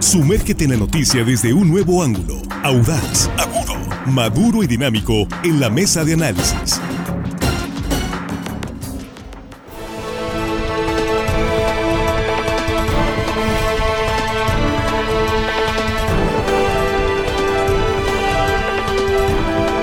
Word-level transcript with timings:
Sumérgete 0.00 0.64
en 0.64 0.70
la 0.70 0.76
noticia 0.76 1.24
desde 1.24 1.52
un 1.52 1.68
nuevo 1.68 2.02
ángulo, 2.02 2.40
audaz, 2.62 3.28
agudo, 3.36 3.74
maduro 4.06 4.62
y 4.62 4.66
dinámico 4.68 5.26
en 5.42 5.58
la 5.58 5.70
mesa 5.70 6.04
de 6.04 6.14
análisis. 6.14 6.80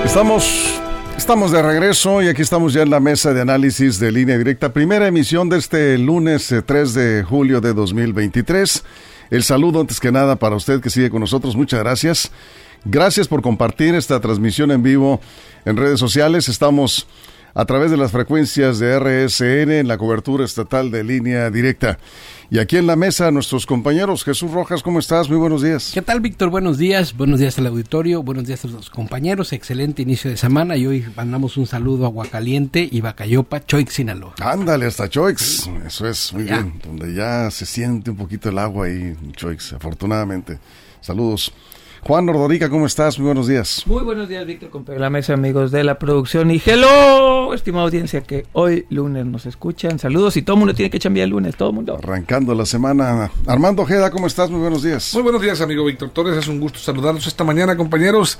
Estamos, 0.04 0.80
estamos 1.18 1.52
de 1.52 1.60
regreso 1.60 2.22
y 2.22 2.28
aquí 2.28 2.40
estamos 2.40 2.72
ya 2.72 2.80
en 2.80 2.88
la 2.88 3.00
mesa 3.00 3.34
de 3.34 3.42
análisis 3.42 4.00
de 4.00 4.10
línea 4.10 4.38
directa. 4.38 4.72
Primera 4.72 5.06
emisión 5.06 5.50
de 5.50 5.58
este 5.58 5.98
lunes 5.98 6.54
3 6.64 6.96
eh, 6.96 7.00
de 7.00 7.22
julio 7.22 7.60
de 7.60 7.74
2023. 7.74 8.82
El 9.30 9.42
saludo 9.42 9.80
antes 9.80 10.00
que 10.00 10.12
nada 10.12 10.36
para 10.36 10.56
usted 10.56 10.80
que 10.80 10.90
sigue 10.90 11.10
con 11.10 11.20
nosotros. 11.20 11.56
Muchas 11.56 11.80
gracias. 11.80 12.30
Gracias 12.84 13.26
por 13.26 13.42
compartir 13.42 13.94
esta 13.94 14.20
transmisión 14.20 14.70
en 14.70 14.82
vivo 14.82 15.20
en 15.64 15.76
redes 15.76 15.98
sociales. 15.98 16.48
Estamos 16.48 17.06
a 17.56 17.64
través 17.64 17.90
de 17.90 17.96
las 17.96 18.12
frecuencias 18.12 18.78
de 18.78 18.98
RSN 18.98 19.70
en 19.70 19.88
la 19.88 19.96
cobertura 19.96 20.44
estatal 20.44 20.90
de 20.90 21.02
línea 21.02 21.50
directa. 21.50 21.98
Y 22.50 22.58
aquí 22.58 22.76
en 22.76 22.86
la 22.86 22.96
mesa, 22.96 23.30
nuestros 23.30 23.64
compañeros. 23.64 24.24
Jesús 24.24 24.50
Rojas, 24.50 24.82
¿cómo 24.82 24.98
estás? 24.98 25.30
Muy 25.30 25.38
buenos 25.38 25.62
días. 25.62 25.90
¿Qué 25.94 26.02
tal, 26.02 26.20
Víctor? 26.20 26.50
Buenos 26.50 26.76
días. 26.76 27.16
Buenos 27.16 27.40
días 27.40 27.58
al 27.58 27.66
auditorio. 27.66 28.22
Buenos 28.22 28.46
días 28.46 28.62
a 28.66 28.68
los 28.68 28.90
compañeros. 28.90 29.54
Excelente 29.54 30.02
inicio 30.02 30.30
de 30.30 30.36
semana. 30.36 30.76
Y 30.76 30.86
hoy 30.86 31.06
mandamos 31.16 31.56
un 31.56 31.66
saludo 31.66 32.04
a 32.04 32.08
Aguacaliente 32.08 32.86
y 32.92 33.00
Bacayopa, 33.00 33.64
Choix, 33.64 33.90
Sinaloa. 33.90 34.34
Ándale, 34.38 34.84
hasta 34.84 35.08
Choix. 35.08 35.68
Eso 35.86 36.06
es, 36.06 36.34
muy 36.34 36.42
bien. 36.42 36.74
Donde 36.84 37.14
ya 37.14 37.50
se 37.50 37.64
siente 37.64 38.10
un 38.10 38.18
poquito 38.18 38.50
el 38.50 38.58
agua 38.58 38.84
ahí, 38.86 39.16
Choix, 39.34 39.72
afortunadamente. 39.72 40.58
Saludos. 41.00 41.54
Juan 42.06 42.28
Ordorica, 42.28 42.70
¿cómo 42.70 42.86
estás? 42.86 43.18
Muy 43.18 43.26
buenos 43.26 43.48
días. 43.48 43.82
Muy 43.84 44.04
buenos 44.04 44.28
días, 44.28 44.46
Víctor, 44.46 44.70
con 44.70 44.84
la 44.96 45.10
mesa, 45.10 45.32
amigos 45.32 45.72
de 45.72 45.82
la 45.82 45.98
producción. 45.98 46.52
Y 46.52 46.62
hello, 46.64 47.52
estimada 47.52 47.82
audiencia 47.82 48.20
que 48.20 48.46
hoy 48.52 48.86
lunes 48.90 49.26
nos 49.26 49.44
escuchan. 49.44 49.98
Saludos 49.98 50.36
y 50.36 50.42
todo 50.42 50.54
el 50.54 50.60
mundo 50.60 50.72
tiene 50.72 50.88
que 50.88 51.00
cambiar 51.00 51.24
el 51.24 51.30
lunes, 51.30 51.56
todo 51.56 51.70
el 51.70 51.74
mundo. 51.74 51.98
Arrancando 52.00 52.54
la 52.54 52.64
semana. 52.64 53.28
Armando 53.48 53.82
Ojeda, 53.82 54.12
¿cómo 54.12 54.28
estás? 54.28 54.52
Muy 54.52 54.60
buenos 54.60 54.84
días. 54.84 55.14
Muy 55.14 55.24
buenos 55.24 55.42
días, 55.42 55.60
amigo 55.60 55.84
Víctor 55.84 56.10
Torres. 56.10 56.36
Es 56.36 56.46
un 56.46 56.60
gusto 56.60 56.78
saludarlos 56.78 57.26
esta 57.26 57.42
mañana, 57.42 57.76
compañeros. 57.76 58.38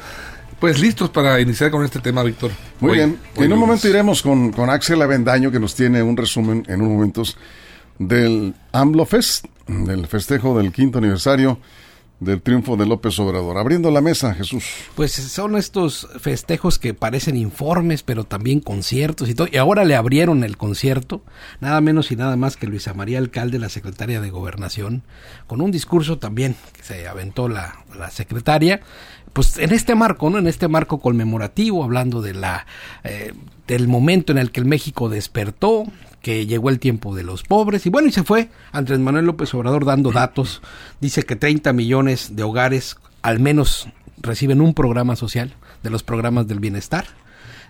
Pues 0.60 0.78
listos 0.78 1.10
para 1.10 1.40
iniciar 1.40 1.72
con 1.72 1.84
este 1.84 1.98
tema, 1.98 2.22
Víctor. 2.22 2.52
Muy 2.78 2.92
bien. 2.92 3.18
en 3.34 3.52
un 3.52 3.58
momento 3.58 3.88
iremos 3.88 4.22
con, 4.22 4.52
con 4.52 4.70
Axel 4.70 5.02
Avendaño, 5.02 5.50
que 5.50 5.58
nos 5.58 5.74
tiene 5.74 6.04
un 6.04 6.16
resumen 6.16 6.62
en 6.68 6.82
un 6.82 6.94
momento 6.94 7.24
del 7.98 8.54
AMLO 8.70 9.06
Fest, 9.06 9.46
del 9.66 10.06
festejo 10.06 10.56
del 10.56 10.70
quinto 10.70 10.98
aniversario 10.98 11.58
del 12.20 12.40
triunfo 12.40 12.76
de 12.76 12.86
López 12.86 13.18
Obrador. 13.18 13.58
Abriendo 13.58 13.90
la 13.90 14.00
mesa, 14.00 14.34
Jesús. 14.34 14.64
Pues 14.94 15.12
son 15.12 15.56
estos 15.56 16.08
festejos 16.18 16.78
que 16.78 16.94
parecen 16.94 17.36
informes, 17.36 18.02
pero 18.02 18.24
también 18.24 18.60
conciertos 18.60 19.28
y 19.28 19.34
todo. 19.34 19.48
Y 19.50 19.56
ahora 19.58 19.84
le 19.84 19.96
abrieron 19.96 20.42
el 20.44 20.56
concierto, 20.56 21.22
nada 21.60 21.80
menos 21.80 22.10
y 22.10 22.16
nada 22.16 22.36
más 22.36 22.56
que 22.56 22.66
Luisa 22.66 22.94
María 22.94 23.18
Alcalde, 23.18 23.58
la 23.58 23.68
secretaria 23.68 24.20
de 24.20 24.30
Gobernación, 24.30 25.02
con 25.46 25.60
un 25.60 25.70
discurso 25.70 26.18
también 26.18 26.56
que 26.72 26.82
se 26.82 27.06
aventó 27.06 27.48
la, 27.48 27.84
la 27.96 28.10
secretaria. 28.10 28.80
Pues 29.36 29.58
en 29.58 29.74
este 29.74 29.94
marco, 29.94 30.30
¿no? 30.30 30.38
En 30.38 30.46
este 30.46 30.66
marco 30.66 30.98
conmemorativo, 30.98 31.84
hablando 31.84 32.22
de 32.22 32.32
la 32.32 32.66
eh, 33.04 33.34
del 33.66 33.86
momento 33.86 34.32
en 34.32 34.38
el 34.38 34.50
que 34.50 34.60
el 34.60 34.66
México 34.66 35.10
despertó, 35.10 35.84
que 36.22 36.46
llegó 36.46 36.70
el 36.70 36.78
tiempo 36.78 37.14
de 37.14 37.22
los 37.22 37.42
pobres 37.42 37.84
y 37.84 37.90
bueno, 37.90 38.08
y 38.08 38.12
se 38.12 38.24
fue 38.24 38.48
Andrés 38.72 38.98
Manuel 38.98 39.26
López 39.26 39.52
Obrador 39.52 39.84
dando 39.84 40.10
datos, 40.10 40.62
dice 41.02 41.24
que 41.24 41.36
30 41.36 41.74
millones 41.74 42.34
de 42.34 42.44
hogares 42.44 42.96
al 43.20 43.38
menos 43.38 43.90
reciben 44.16 44.62
un 44.62 44.72
programa 44.72 45.16
social 45.16 45.52
de 45.82 45.90
los 45.90 46.02
programas 46.02 46.48
del 46.48 46.58
bienestar, 46.58 47.04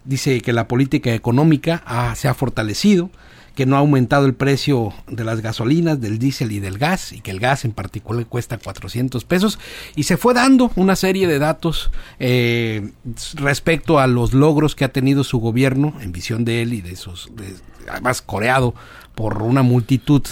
dice 0.05 0.43
que 0.43 0.53
la 0.53 0.69
política 0.69 1.15
económica 1.15 1.83
se 2.15 2.29
ha 2.29 2.35
fortalecido, 2.35 3.11
que 3.57 3.67
no 3.67 3.75
ha 3.75 3.81
aumentado 3.81 4.27
el 4.27 4.35
precio 4.35 4.93
de 5.09 5.25
las 5.25 5.41
gasolinas, 5.41 5.99
del 5.99 6.19
diésel 6.19 6.53
y 6.53 6.61
del 6.61 6.79
gas, 6.79 7.13
y 7.13 7.23
que 7.23 7.31
el 7.31 7.41
gas 7.41 7.65
en 7.65 7.73
particular 7.73 8.27
cuesta 8.27 8.59
400 8.59 9.25
pesos, 9.25 9.59
y 9.97 10.03
se 10.05 10.19
fue 10.19 10.35
dando 10.35 10.71
una 10.77 10.95
serie 10.95 11.27
de 11.27 11.39
datos 11.39 11.91
eh, 12.21 12.93
respecto 13.35 13.99
a 13.99 14.07
los 14.07 14.35
logros 14.35 14.77
que 14.77 14.85
ha 14.85 14.93
tenido 14.93 15.25
su 15.25 15.41
gobierno 15.41 15.95
en 16.03 16.13
visión 16.13 16.45
de 16.45 16.61
él 16.61 16.75
y 16.75 16.83
de 16.83 16.97
sus, 16.97 17.31
además 17.91 18.21
coreado 18.21 18.75
por 19.15 19.43
una 19.43 19.63
multitud 19.63 20.23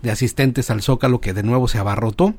de 0.00 0.12
asistentes 0.12 0.70
al 0.70 0.80
Zócalo 0.80 1.20
que 1.20 1.34
de 1.34 1.42
nuevo 1.42 1.66
se 1.66 1.78
abarrotó. 1.78 2.34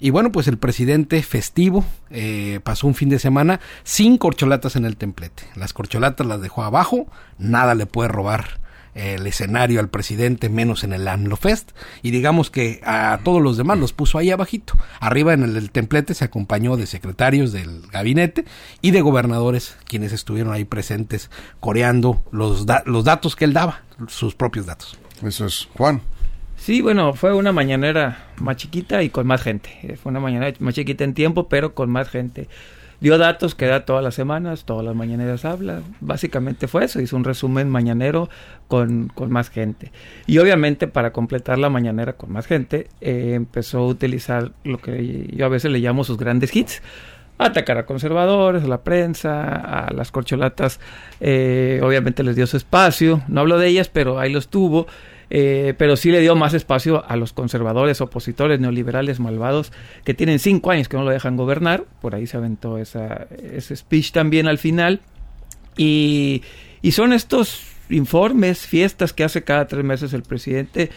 Y 0.00 0.08
bueno, 0.08 0.32
pues 0.32 0.48
el 0.48 0.56
presidente 0.56 1.22
festivo 1.22 1.84
eh, 2.08 2.60
pasó 2.64 2.86
un 2.86 2.94
fin 2.94 3.10
de 3.10 3.18
semana 3.18 3.60
sin 3.84 4.16
corcholatas 4.16 4.74
en 4.76 4.86
el 4.86 4.96
templete. 4.96 5.44
Las 5.54 5.74
corcholatas 5.74 6.26
las 6.26 6.40
dejó 6.40 6.62
abajo, 6.62 7.06
nada 7.36 7.74
le 7.74 7.84
puede 7.84 8.08
robar 8.08 8.62
el 8.94 9.26
escenario 9.26 9.80
al 9.80 9.88
presidente, 9.88 10.48
menos 10.48 10.84
en 10.84 10.92
el 10.92 11.08
ANLO 11.08 11.36
Fest, 11.36 11.72
y 12.02 12.10
digamos 12.10 12.50
que 12.50 12.80
a 12.84 13.20
todos 13.24 13.40
los 13.40 13.56
demás 13.56 13.78
los 13.78 13.92
puso 13.92 14.18
ahí 14.18 14.30
abajito. 14.30 14.74
Arriba 15.00 15.32
en 15.32 15.44
el, 15.44 15.70
templete 15.70 16.14
se 16.14 16.24
acompañó 16.24 16.76
de 16.76 16.86
secretarios 16.86 17.52
del 17.52 17.82
gabinete 17.90 18.44
y 18.80 18.90
de 18.90 19.00
gobernadores, 19.00 19.76
quienes 19.86 20.12
estuvieron 20.12 20.52
ahí 20.52 20.64
presentes 20.64 21.30
coreando 21.60 22.22
los, 22.30 22.66
los 22.86 23.04
datos 23.04 23.36
que 23.36 23.44
él 23.44 23.52
daba, 23.52 23.82
sus 24.08 24.34
propios 24.34 24.66
datos. 24.66 24.98
Eso 25.22 25.46
es, 25.46 25.68
Juan. 25.76 26.02
Sí, 26.56 26.80
bueno, 26.80 27.14
fue 27.14 27.34
una 27.34 27.50
mañanera 27.50 28.28
más 28.36 28.56
chiquita 28.56 29.02
y 29.02 29.10
con 29.10 29.26
más 29.26 29.42
gente. 29.42 29.96
Fue 30.00 30.10
una 30.10 30.20
mañanera 30.20 30.56
más 30.60 30.74
chiquita 30.74 31.02
en 31.02 31.14
tiempo, 31.14 31.48
pero 31.48 31.74
con 31.74 31.90
más 31.90 32.08
gente 32.08 32.48
dio 33.02 33.18
datos 33.18 33.56
que 33.56 33.66
da 33.66 33.84
todas 33.84 34.02
las 34.02 34.14
semanas, 34.14 34.64
todas 34.64 34.84
las 34.84 34.94
mañaneras 34.94 35.44
habla. 35.44 35.82
Básicamente 36.00 36.68
fue 36.68 36.84
eso, 36.84 37.00
hizo 37.00 37.16
un 37.16 37.24
resumen 37.24 37.68
mañanero 37.68 38.30
con, 38.68 39.08
con 39.12 39.30
más 39.30 39.50
gente. 39.50 39.90
Y 40.26 40.38
obviamente 40.38 40.86
para 40.86 41.12
completar 41.12 41.58
la 41.58 41.68
mañanera 41.68 42.12
con 42.12 42.32
más 42.32 42.46
gente, 42.46 42.86
eh, 43.00 43.32
empezó 43.34 43.78
a 43.78 43.86
utilizar 43.86 44.52
lo 44.62 44.78
que 44.78 45.28
yo 45.34 45.44
a 45.44 45.48
veces 45.48 45.72
le 45.72 45.80
llamo 45.80 46.04
sus 46.04 46.16
grandes 46.16 46.54
hits. 46.54 46.80
Atacar 47.38 47.76
a 47.76 47.86
conservadores, 47.86 48.62
a 48.62 48.68
la 48.68 48.82
prensa, 48.82 49.52
a 49.56 49.92
las 49.92 50.12
corcholatas, 50.12 50.78
eh, 51.18 51.80
obviamente 51.82 52.22
les 52.22 52.36
dio 52.36 52.46
su 52.46 52.56
espacio, 52.56 53.22
no 53.26 53.40
hablo 53.40 53.58
de 53.58 53.66
ellas, 53.66 53.88
pero 53.88 54.20
ahí 54.20 54.32
los 54.32 54.46
tuvo. 54.46 54.86
Eh, 55.34 55.72
pero 55.78 55.96
sí 55.96 56.10
le 56.10 56.20
dio 56.20 56.36
más 56.36 56.52
espacio 56.52 57.08
a 57.08 57.16
los 57.16 57.32
conservadores, 57.32 58.02
opositores, 58.02 58.60
neoliberales, 58.60 59.18
malvados, 59.18 59.72
que 60.04 60.12
tienen 60.12 60.38
cinco 60.38 60.70
años 60.70 60.90
que 60.90 60.98
no 60.98 61.04
lo 61.04 61.10
dejan 61.10 61.38
gobernar, 61.38 61.86
por 62.02 62.14
ahí 62.14 62.26
se 62.26 62.36
aventó 62.36 62.76
ese 62.76 63.74
speech 63.74 64.12
también 64.12 64.46
al 64.46 64.58
final, 64.58 65.00
y, 65.74 66.42
y 66.82 66.92
son 66.92 67.14
estos 67.14 67.62
informes, 67.88 68.66
fiestas 68.66 69.14
que 69.14 69.24
hace 69.24 69.42
cada 69.42 69.66
tres 69.66 69.82
meses 69.82 70.12
el 70.12 70.22
presidente, 70.22 70.90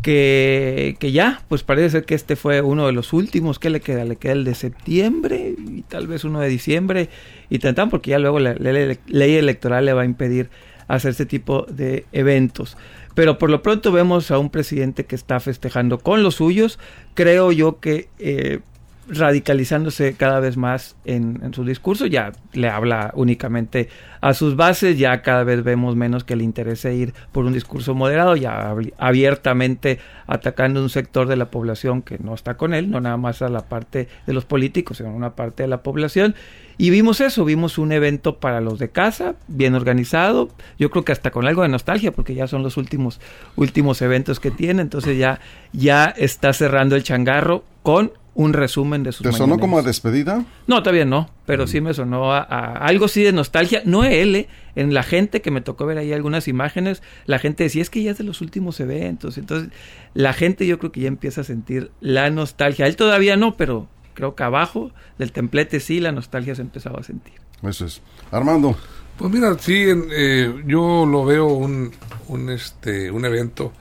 que, 0.00 0.94
que, 1.00 1.10
ya, 1.10 1.42
pues 1.48 1.64
parece 1.64 1.90
ser 1.90 2.04
que 2.04 2.14
este 2.14 2.36
fue 2.36 2.60
uno 2.60 2.86
de 2.86 2.92
los 2.92 3.12
últimos. 3.12 3.58
¿Qué 3.58 3.70
le 3.70 3.80
queda? 3.80 4.04
Le 4.04 4.14
queda 4.14 4.32
el 4.32 4.44
de 4.44 4.54
septiembre 4.54 5.54
y 5.58 5.82
tal 5.82 6.06
vez 6.06 6.22
uno 6.22 6.38
de 6.40 6.48
diciembre 6.48 7.08
y 7.50 7.58
tantan 7.58 7.90
porque 7.90 8.10
ya 8.10 8.18
luego 8.20 8.38
la, 8.38 8.54
ley 8.54 9.34
electoral 9.34 9.84
le 9.84 9.92
va 9.92 10.02
a 10.02 10.04
impedir 10.04 10.50
hacer 10.88 11.12
este 11.12 11.26
tipo 11.26 11.66
de 11.70 12.04
eventos. 12.12 12.76
Pero 13.14 13.38
por 13.38 13.50
lo 13.50 13.62
pronto 13.62 13.92
vemos 13.92 14.30
a 14.30 14.38
un 14.38 14.50
presidente 14.50 15.04
que 15.04 15.14
está 15.14 15.38
festejando 15.40 15.98
con 15.98 16.22
los 16.22 16.36
suyos. 16.36 16.78
Creo 17.14 17.52
yo 17.52 17.80
que 17.80 18.08
eh, 18.18 18.60
radicalizándose 19.08 20.14
cada 20.14 20.40
vez 20.40 20.56
más 20.56 20.96
en, 21.04 21.52
su 21.54 21.64
discurso, 21.64 22.06
ya 22.06 22.32
le 22.52 22.68
habla 22.68 23.10
únicamente 23.14 23.88
a 24.20 24.32
sus 24.32 24.54
bases, 24.54 24.98
ya 24.98 25.22
cada 25.22 25.42
vez 25.42 25.64
vemos 25.64 25.96
menos 25.96 26.22
que 26.24 26.36
le 26.36 26.44
interese 26.44 26.94
ir 26.94 27.12
por 27.32 27.44
un 27.44 27.52
discurso 27.52 27.94
moderado, 27.94 28.36
ya 28.36 28.74
abiertamente 28.98 29.98
atacando 30.26 30.80
un 30.80 30.88
sector 30.88 31.26
de 31.26 31.36
la 31.36 31.50
población 31.50 32.02
que 32.02 32.18
no 32.18 32.34
está 32.34 32.56
con 32.56 32.74
él, 32.74 32.90
no 32.90 33.00
nada 33.00 33.16
más 33.16 33.42
a 33.42 33.48
la 33.48 33.62
parte 33.62 34.08
de 34.26 34.32
los 34.32 34.44
políticos, 34.44 34.98
sino 34.98 35.10
a 35.10 35.12
una 35.12 35.34
parte 35.34 35.64
de 35.64 35.68
la 35.68 35.82
población, 35.82 36.34
y 36.78 36.90
vimos 36.90 37.20
eso, 37.20 37.44
vimos 37.44 37.78
un 37.78 37.92
evento 37.92 38.38
para 38.38 38.60
los 38.60 38.78
de 38.78 38.90
casa, 38.90 39.34
bien 39.48 39.74
organizado, 39.74 40.48
yo 40.78 40.90
creo 40.90 41.04
que 41.04 41.12
hasta 41.12 41.30
con 41.30 41.46
algo 41.46 41.62
de 41.62 41.68
nostalgia, 41.68 42.12
porque 42.12 42.34
ya 42.34 42.46
son 42.46 42.62
los 42.62 42.76
últimos, 42.76 43.20
últimos 43.56 44.00
eventos 44.00 44.40
que 44.40 44.50
tiene, 44.50 44.82
entonces 44.82 45.18
ya, 45.18 45.40
ya 45.72 46.06
está 46.06 46.52
cerrando 46.52 46.94
el 46.96 47.02
changarro 47.02 47.64
con 47.82 48.12
un 48.34 48.54
resumen 48.54 49.02
de 49.02 49.12
sus 49.12 49.26
¿Te 49.26 49.32
sonó 49.32 49.58
como 49.58 49.78
a 49.78 49.82
despedida? 49.82 50.44
No, 50.66 50.82
todavía 50.82 51.04
no, 51.04 51.28
pero 51.44 51.66
sí 51.66 51.80
me 51.80 51.92
sonó 51.92 52.32
a, 52.32 52.40
algo 52.40 53.08
sí 53.08 53.22
de 53.22 53.32
nostalgia. 53.32 53.82
No 53.84 54.04
él, 54.04 54.34
¿eh? 54.34 54.48
en 54.74 54.94
la 54.94 55.02
gente 55.02 55.42
que 55.42 55.50
me 55.50 55.60
tocó 55.60 55.84
ver 55.84 55.98
ahí 55.98 56.12
algunas 56.12 56.48
imágenes, 56.48 57.02
la 57.26 57.38
gente 57.38 57.64
decía, 57.64 57.82
es 57.82 57.90
que 57.90 58.02
ya 58.02 58.12
es 58.12 58.18
de 58.18 58.24
los 58.24 58.40
últimos 58.40 58.80
eventos. 58.80 59.36
Entonces, 59.36 59.70
la 60.14 60.32
gente 60.32 60.66
yo 60.66 60.78
creo 60.78 60.92
que 60.92 61.00
ya 61.00 61.08
empieza 61.08 61.42
a 61.42 61.44
sentir 61.44 61.90
la 62.00 62.30
nostalgia. 62.30 62.86
Él 62.86 62.96
todavía 62.96 63.36
no, 63.36 63.56
pero 63.56 63.88
creo 64.14 64.34
que 64.34 64.42
abajo 64.42 64.92
del 65.18 65.32
templete 65.32 65.80
sí 65.80 66.00
la 66.00 66.12
nostalgia 66.12 66.54
se 66.54 66.62
empezaba 66.62 67.00
a 67.00 67.02
sentir. 67.02 67.34
Eso 67.62 67.84
es. 67.84 68.00
Armando. 68.30 68.76
Pues 69.18 69.30
mira, 69.30 69.56
sí, 69.58 69.84
eh, 69.86 70.62
yo 70.66 71.04
lo 71.06 71.24
veo 71.26 71.46
un, 71.46 71.92
un, 72.28 72.48
este, 72.48 73.10
un 73.10 73.26
evento, 73.26 73.72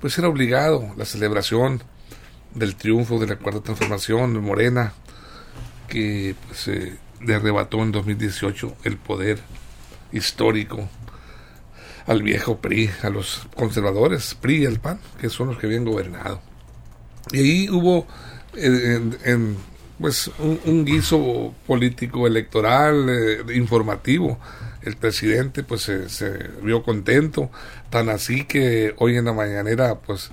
pues 0.00 0.18
era 0.18 0.28
obligado, 0.28 0.92
la 0.98 1.06
celebración 1.06 1.80
del 2.56 2.74
triunfo 2.74 3.18
de 3.18 3.28
la 3.28 3.36
cuarta 3.36 3.60
transformación 3.60 4.34
de 4.34 4.40
Morena, 4.40 4.92
que 5.88 6.34
pues, 6.48 6.68
le 7.20 7.34
arrebató 7.34 7.82
en 7.82 7.92
2018 7.92 8.76
el 8.84 8.96
poder 8.96 9.38
histórico 10.12 10.88
al 12.06 12.22
viejo 12.22 12.58
PRI, 12.58 12.90
a 13.02 13.10
los 13.10 13.46
conservadores, 13.54 14.34
PRI 14.34 14.62
y 14.62 14.66
al 14.66 14.80
PAN, 14.80 14.98
que 15.20 15.28
son 15.28 15.48
los 15.48 15.58
que 15.58 15.66
habían 15.66 15.84
gobernado. 15.84 16.40
Y 17.32 17.38
ahí 17.38 17.70
hubo 17.70 18.06
pues 19.98 20.30
un, 20.38 20.84
guiso 20.84 21.54
político 21.66 22.26
electoral 22.26 23.08
eh, 23.08 23.54
informativo 23.54 24.38
el 24.82 24.96
presidente 24.96 25.62
pues 25.62 25.82
se, 25.82 26.50
vio 26.62 26.82
contento 26.82 27.50
tan 27.90 28.08
así 28.08 28.44
que 28.44 28.94
hoy 28.98 29.16
en 29.16 29.24
la 29.24 29.32
mañanera 29.32 29.96
pues 29.96 30.30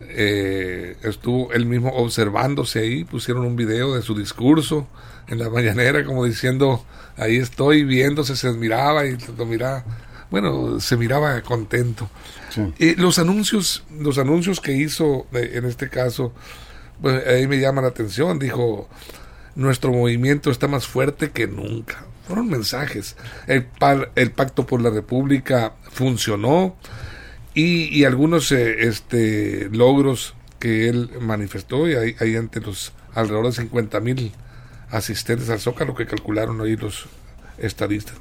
eh, 0.00 0.96
estuvo 1.02 1.52
él 1.52 1.66
mismo 1.66 1.90
observándose 1.90 2.80
ahí 2.80 3.04
pusieron 3.04 3.44
un 3.44 3.56
video 3.56 3.94
de 3.94 4.02
su 4.02 4.14
discurso 4.14 4.88
en 5.28 5.38
la 5.38 5.50
mañanera 5.50 6.04
como 6.04 6.24
diciendo 6.24 6.84
ahí 7.16 7.36
estoy 7.36 7.84
viéndose 7.84 8.36
se 8.36 8.50
miraba 8.52 9.06
y 9.06 9.16
lo 9.36 9.46
miraba 9.46 9.84
bueno 10.30 10.80
se 10.80 10.96
miraba 10.96 11.40
contento. 11.42 12.08
Y 12.78 12.94
los 12.94 13.18
anuncios 13.18 13.84
los 13.98 14.18
anuncios 14.18 14.60
que 14.60 14.72
hizo 14.72 15.26
en 15.32 15.64
este 15.64 15.88
caso 15.88 16.32
pues 17.02 17.26
ahí 17.26 17.46
me 17.46 17.58
llama 17.58 17.82
la 17.82 17.88
atención 17.88 18.38
dijo 18.38 18.88
nuestro 19.54 19.92
movimiento 19.92 20.50
está 20.50 20.66
más 20.66 20.86
fuerte 20.86 21.30
que 21.30 21.46
nunca 21.46 22.04
fueron 22.30 22.48
mensajes. 22.48 23.16
El, 23.48 23.66
el 24.14 24.30
Pacto 24.30 24.64
por 24.64 24.80
la 24.80 24.90
República 24.90 25.72
funcionó 25.90 26.76
y, 27.54 28.04
algunos 28.04 28.52
eh, 28.52 28.88
este, 28.88 29.68
logros 29.72 30.34
que 30.58 30.88
él 30.88 31.10
manifestó, 31.20 31.88
y 31.88 31.94
hay, 31.94 32.36
ante 32.36 32.60
los 32.60 32.92
alrededor 33.14 33.46
de 33.46 33.52
50 33.52 34.00
mil 34.00 34.32
asistentes 34.90 35.50
al 35.50 35.60
Zócalo 35.60 35.94
que 35.94 36.06
calcularon 36.06 36.60
ahí 36.60 36.76
los 36.76 37.06
estadistas. 37.58 38.16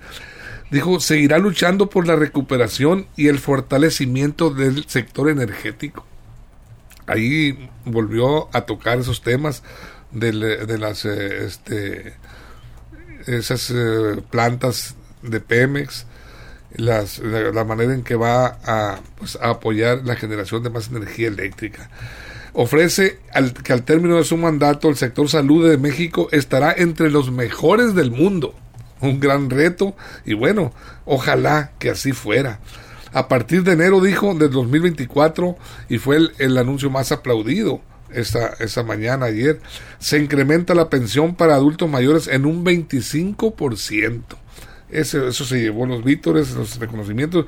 Dijo, 0.71 0.99
seguirá 0.99 1.37
luchando 1.37 1.89
por 1.89 2.07
la 2.07 2.15
recuperación 2.15 3.07
y 3.15 3.27
el 3.27 3.39
fortalecimiento 3.39 4.51
del 4.51 4.85
sector 4.87 5.29
energético. 5.29 6.05
Ahí 7.07 7.69
volvió 7.85 8.55
a 8.55 8.61
tocar 8.61 8.99
esos 8.99 9.21
temas 9.21 9.63
de, 10.11 10.31
de 10.31 10.77
las 10.77 11.05
eh, 11.05 11.45
este, 11.45 12.13
esas 13.25 13.71
eh, 13.71 14.21
plantas 14.29 14.95
de 15.21 15.39
Pemex, 15.39 16.05
las, 16.75 17.19
la, 17.19 17.63
manera 17.63 17.93
en 17.93 18.03
que 18.03 18.15
va 18.15 18.59
a, 18.63 18.99
pues, 19.17 19.37
apoyar 19.41 20.01
la 20.05 20.15
generación 20.15 20.63
de 20.63 20.69
más 20.69 20.89
energía 20.89 21.27
eléctrica. 21.27 21.89
Ofrece 22.53 23.19
al, 23.33 23.53
que 23.53 23.73
al 23.73 23.83
término 23.83 24.17
de 24.17 24.23
su 24.23 24.37
mandato 24.37 24.89
el 24.89 24.95
sector 24.95 25.29
salud 25.29 25.69
de 25.69 25.77
México 25.77 26.29
estará 26.31 26.73
entre 26.75 27.09
los 27.09 27.31
mejores 27.31 27.95
del 27.95 28.11
mundo. 28.11 28.55
Un 29.01 29.19
gran 29.19 29.49
reto 29.49 29.95
y 30.25 30.33
bueno, 30.33 30.73
ojalá 31.05 31.71
que 31.79 31.89
así 31.89 32.11
fuera. 32.11 32.59
A 33.13 33.27
partir 33.27 33.63
de 33.63 33.71
enero, 33.71 34.01
dijo, 34.01 34.35
del 34.35 34.51
2024 34.51 35.57
y 35.89 35.97
fue 35.97 36.17
el, 36.17 36.31
el 36.37 36.57
anuncio 36.57 36.89
más 36.89 37.11
aplaudido 37.11 37.81
esa, 38.13 38.53
esa 38.59 38.83
mañana, 38.83 39.27
ayer, 39.27 39.59
se 39.99 40.17
incrementa 40.17 40.73
la 40.75 40.89
pensión 40.89 41.35
para 41.35 41.55
adultos 41.55 41.89
mayores 41.89 42.27
en 42.27 42.45
un 42.45 42.65
25%. 42.65 44.21
Eso, 44.89 45.27
eso 45.27 45.45
se 45.45 45.61
llevó 45.61 45.85
los 45.85 46.03
vítores, 46.03 46.51
los 46.51 46.79
reconocimientos 46.79 47.45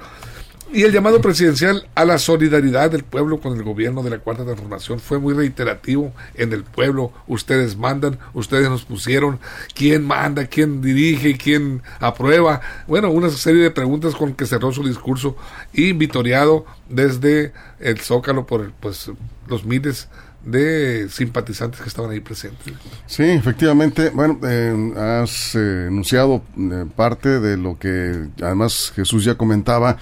y 0.74 0.84
el 0.84 0.94
llamado 0.94 1.20
presidencial 1.20 1.86
a 1.96 2.06
la 2.06 2.18
solidaridad 2.18 2.90
del 2.90 3.04
pueblo 3.04 3.42
con 3.42 3.58
el 3.58 3.64
gobierno 3.64 4.04
de 4.04 4.10
la 4.10 4.20
Cuarta 4.20 4.46
Transformación 4.46 5.02
fue 5.02 5.20
muy 5.20 5.34
reiterativo 5.34 6.14
en 6.36 6.54
el 6.54 6.64
pueblo. 6.64 7.12
Ustedes 7.28 7.76
mandan, 7.76 8.18
ustedes 8.34 8.70
nos 8.70 8.86
pusieron, 8.86 9.40
quién 9.76 10.06
manda, 10.06 10.46
quién 10.46 10.82
dirige, 10.82 11.38
quién 11.38 11.82
aprueba. 12.00 12.62
Bueno, 12.88 13.12
una 13.12 13.30
serie 13.30 13.64
de 13.64 13.72
preguntas 13.72 14.16
con 14.16 14.34
que 14.34 14.46
cerró 14.46 14.72
su 14.72 14.88
discurso 14.88 15.36
y 15.74 15.92
vitoreado 15.92 16.66
desde 16.88 17.52
el 17.80 18.00
Zócalo 18.00 18.46
por 18.48 18.72
pues, 18.80 19.12
los 19.48 19.66
miles 19.66 20.08
de 20.44 21.08
simpatizantes 21.10 21.82
que 21.82 21.88
estaban 21.88 22.12
ahí 22.12 22.20
presentes. 22.20 22.74
Sí, 23.06 23.24
efectivamente. 23.24 24.10
Bueno, 24.10 24.40
eh, 24.44 24.94
has 24.98 25.56
eh, 25.56 25.88
enunciado 25.88 26.42
eh, 26.58 26.86
parte 26.96 27.40
de 27.40 27.58
lo 27.58 27.78
que 27.78 28.28
además 28.42 28.92
Jesús 28.96 29.24
ya 29.24 29.36
comentaba. 29.36 29.98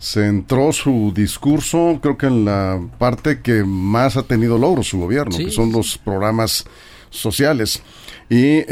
Centró 0.00 0.72
su 0.72 1.12
discurso, 1.12 1.98
creo 2.00 2.16
que 2.16 2.26
en 2.26 2.44
la 2.44 2.80
parte 2.98 3.40
que 3.40 3.64
más 3.64 4.16
ha 4.16 4.22
tenido 4.22 4.56
logro 4.56 4.84
su 4.84 5.00
gobierno, 5.00 5.36
que 5.36 5.50
son 5.50 5.72
los 5.72 5.98
programas 5.98 6.64
sociales. 7.10 7.82
Y 8.30 8.62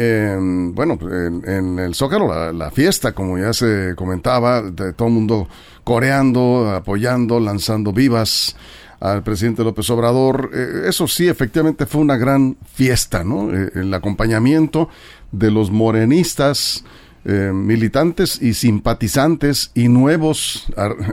bueno, 0.72 0.96
en, 1.02 1.80
el 1.80 1.96
Zócalo, 1.96 2.52
la, 2.52 2.70
fiesta, 2.70 3.10
como 3.10 3.38
ya 3.38 3.52
se 3.52 3.94
comentaba, 3.96 4.62
de 4.62 4.92
todo 4.92 5.08
el 5.08 5.14
mundo 5.14 5.48
coreando, 5.82 6.70
apoyando, 6.70 7.40
lanzando 7.40 7.92
vivas 7.92 8.54
al 9.00 9.22
presidente 9.22 9.64
López 9.64 9.88
Obrador. 9.90 10.50
Eh, 10.52 10.88
eso 10.88 11.06
sí, 11.08 11.28
efectivamente 11.28 11.86
fue 11.86 12.00
una 12.00 12.16
gran 12.16 12.56
fiesta, 12.72 13.24
¿no? 13.24 13.52
Eh, 13.52 13.70
el 13.74 13.92
acompañamiento 13.92 14.88
de 15.32 15.50
los 15.50 15.70
morenistas, 15.70 16.84
eh, 17.24 17.50
militantes 17.52 18.40
y 18.40 18.54
simpatizantes 18.54 19.72
y 19.74 19.88
nuevos 19.88 20.66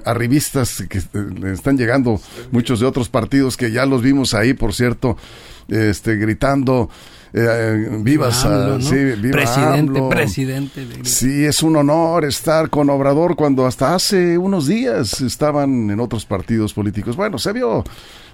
arribistas 0.05 0.83
que 0.87 0.99
están 1.51 1.75
llegando 1.75 2.21
muchos 2.51 2.79
de 2.79 2.85
otros 2.85 3.09
partidos 3.09 3.57
que 3.57 3.71
ya 3.71 3.87
los 3.87 4.03
vimos 4.03 4.35
ahí, 4.35 4.53
por 4.53 4.73
cierto, 4.73 5.17
este, 5.69 6.17
gritando 6.17 6.89
eh, 7.35 7.89
vivas, 8.01 8.45
presidente, 9.31 10.01
presidente. 10.07 10.87
Sí, 11.03 11.45
es 11.45 11.63
un 11.63 11.75
honor 11.75 12.25
estar 12.25 12.69
con 12.69 12.91
Obrador 12.91 13.35
cuando 13.35 13.65
hasta 13.65 13.95
hace 13.95 14.37
unos 14.37 14.67
días 14.67 15.19
estaban 15.21 15.89
en 15.89 15.99
otros 15.99 16.25
partidos 16.25 16.73
políticos. 16.73 17.15
Bueno, 17.15 17.39
se 17.39 17.51
vio 17.51 17.83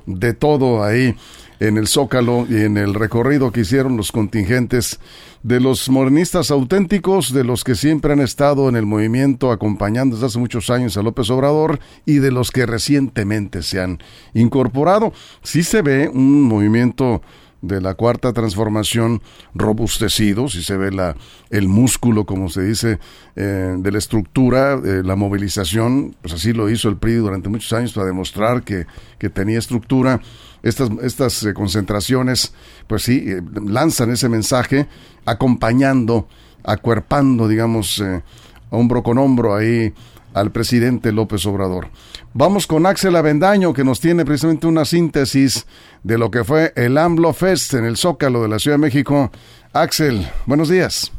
de 0.05 0.33
todo 0.33 0.83
ahí 0.83 1.15
en 1.61 1.77
el 1.77 1.87
Zócalo 1.87 2.45
y 2.49 2.61
en 2.61 2.77
el 2.77 2.93
recorrido 2.93 3.51
que 3.51 3.61
hicieron 3.61 3.95
los 3.95 4.11
contingentes 4.11 4.99
de 5.43 5.59
los 5.59 5.89
morenistas 5.89 6.51
auténticos, 6.51 7.33
de 7.33 7.43
los 7.43 7.63
que 7.63 7.75
siempre 7.75 8.13
han 8.13 8.19
estado 8.19 8.67
en 8.67 8.75
el 8.75 8.85
movimiento 8.85 9.51
acompañando 9.51 10.15
desde 10.15 10.27
hace 10.27 10.39
muchos 10.39 10.69
años 10.69 10.97
a 10.97 11.03
López 11.03 11.29
Obrador 11.29 11.79
y 12.05 12.15
de 12.15 12.31
los 12.31 12.51
que 12.51 12.65
recientemente 12.65 13.63
se 13.63 13.79
han 13.79 13.99
incorporado. 14.33 15.13
Sí 15.41 15.63
se 15.63 15.81
ve 15.81 16.09
un 16.09 16.43
movimiento 16.43 17.21
de 17.61 17.81
la 17.81 17.94
cuarta 17.94 18.31
transformación 18.33 19.21
robustecido, 19.53 20.47
si 20.47 20.63
se 20.63 20.78
ve 20.78 20.92
la, 20.92 21.16
el 21.49 21.68
músculo, 21.68 22.25
como 22.25 22.49
se 22.49 22.63
dice, 22.63 22.99
eh, 23.35 23.75
de 23.78 23.92
la 23.92 23.97
estructura, 23.97 24.73
eh, 24.73 25.01
la 25.04 25.16
movilización, 25.16 26.16
pues 26.21 26.33
así 26.33 26.54
lo 26.54 26.69
hizo 26.69 26.89
el 26.89 26.97
PRI 26.97 27.16
durante 27.16 27.49
muchos 27.49 27.73
años 27.73 27.94
para 27.94 28.07
demostrar 28.07 28.63
que, 28.63 28.85
que 29.18 29.30
tenía 29.30 29.59
estructura. 29.59 30.21
Estas, 30.63 30.89
estas 31.04 31.44
eh, 31.44 31.54
concentraciones, 31.54 32.54
pues 32.87 33.04
sí, 33.04 33.25
lanzan 33.66 34.11
ese 34.11 34.30
mensaje 34.30 34.87
acompañando, 35.25 36.28
acuerpando, 36.63 37.47
digamos, 37.47 38.04
hombro 38.69 39.04
con 39.04 39.18
hombro 39.18 39.56
ahí 39.56 39.94
al 40.33 40.52
presidente 40.52 41.12
López 41.12 41.45
Obrador. 41.45 41.88
Vamos 42.33 42.68
con 42.68 42.86
Axel 42.86 43.16
Avendaño, 43.16 43.74
que 43.74 43.83
nos 43.83 44.00
tiene 44.00 44.26
precisamente 44.26 44.68
una 44.68 44.86
síntesis 44.86 45.66
de 46.04 46.18
lo 46.18 46.31
que 46.31 46.44
fue 46.44 46.74
el 46.76 46.98
AMLO 46.98 47.33
Fest 47.33 47.74
en 47.74 47.86
el 47.86 47.98
Zócalo 47.98 48.42
de 48.42 48.50
la 48.50 48.59
Ciudad 48.59 48.78
de 48.78 48.81
México. 48.81 49.31
Axel, 49.74 50.28
buenos 50.45 50.69
días. 50.69 51.12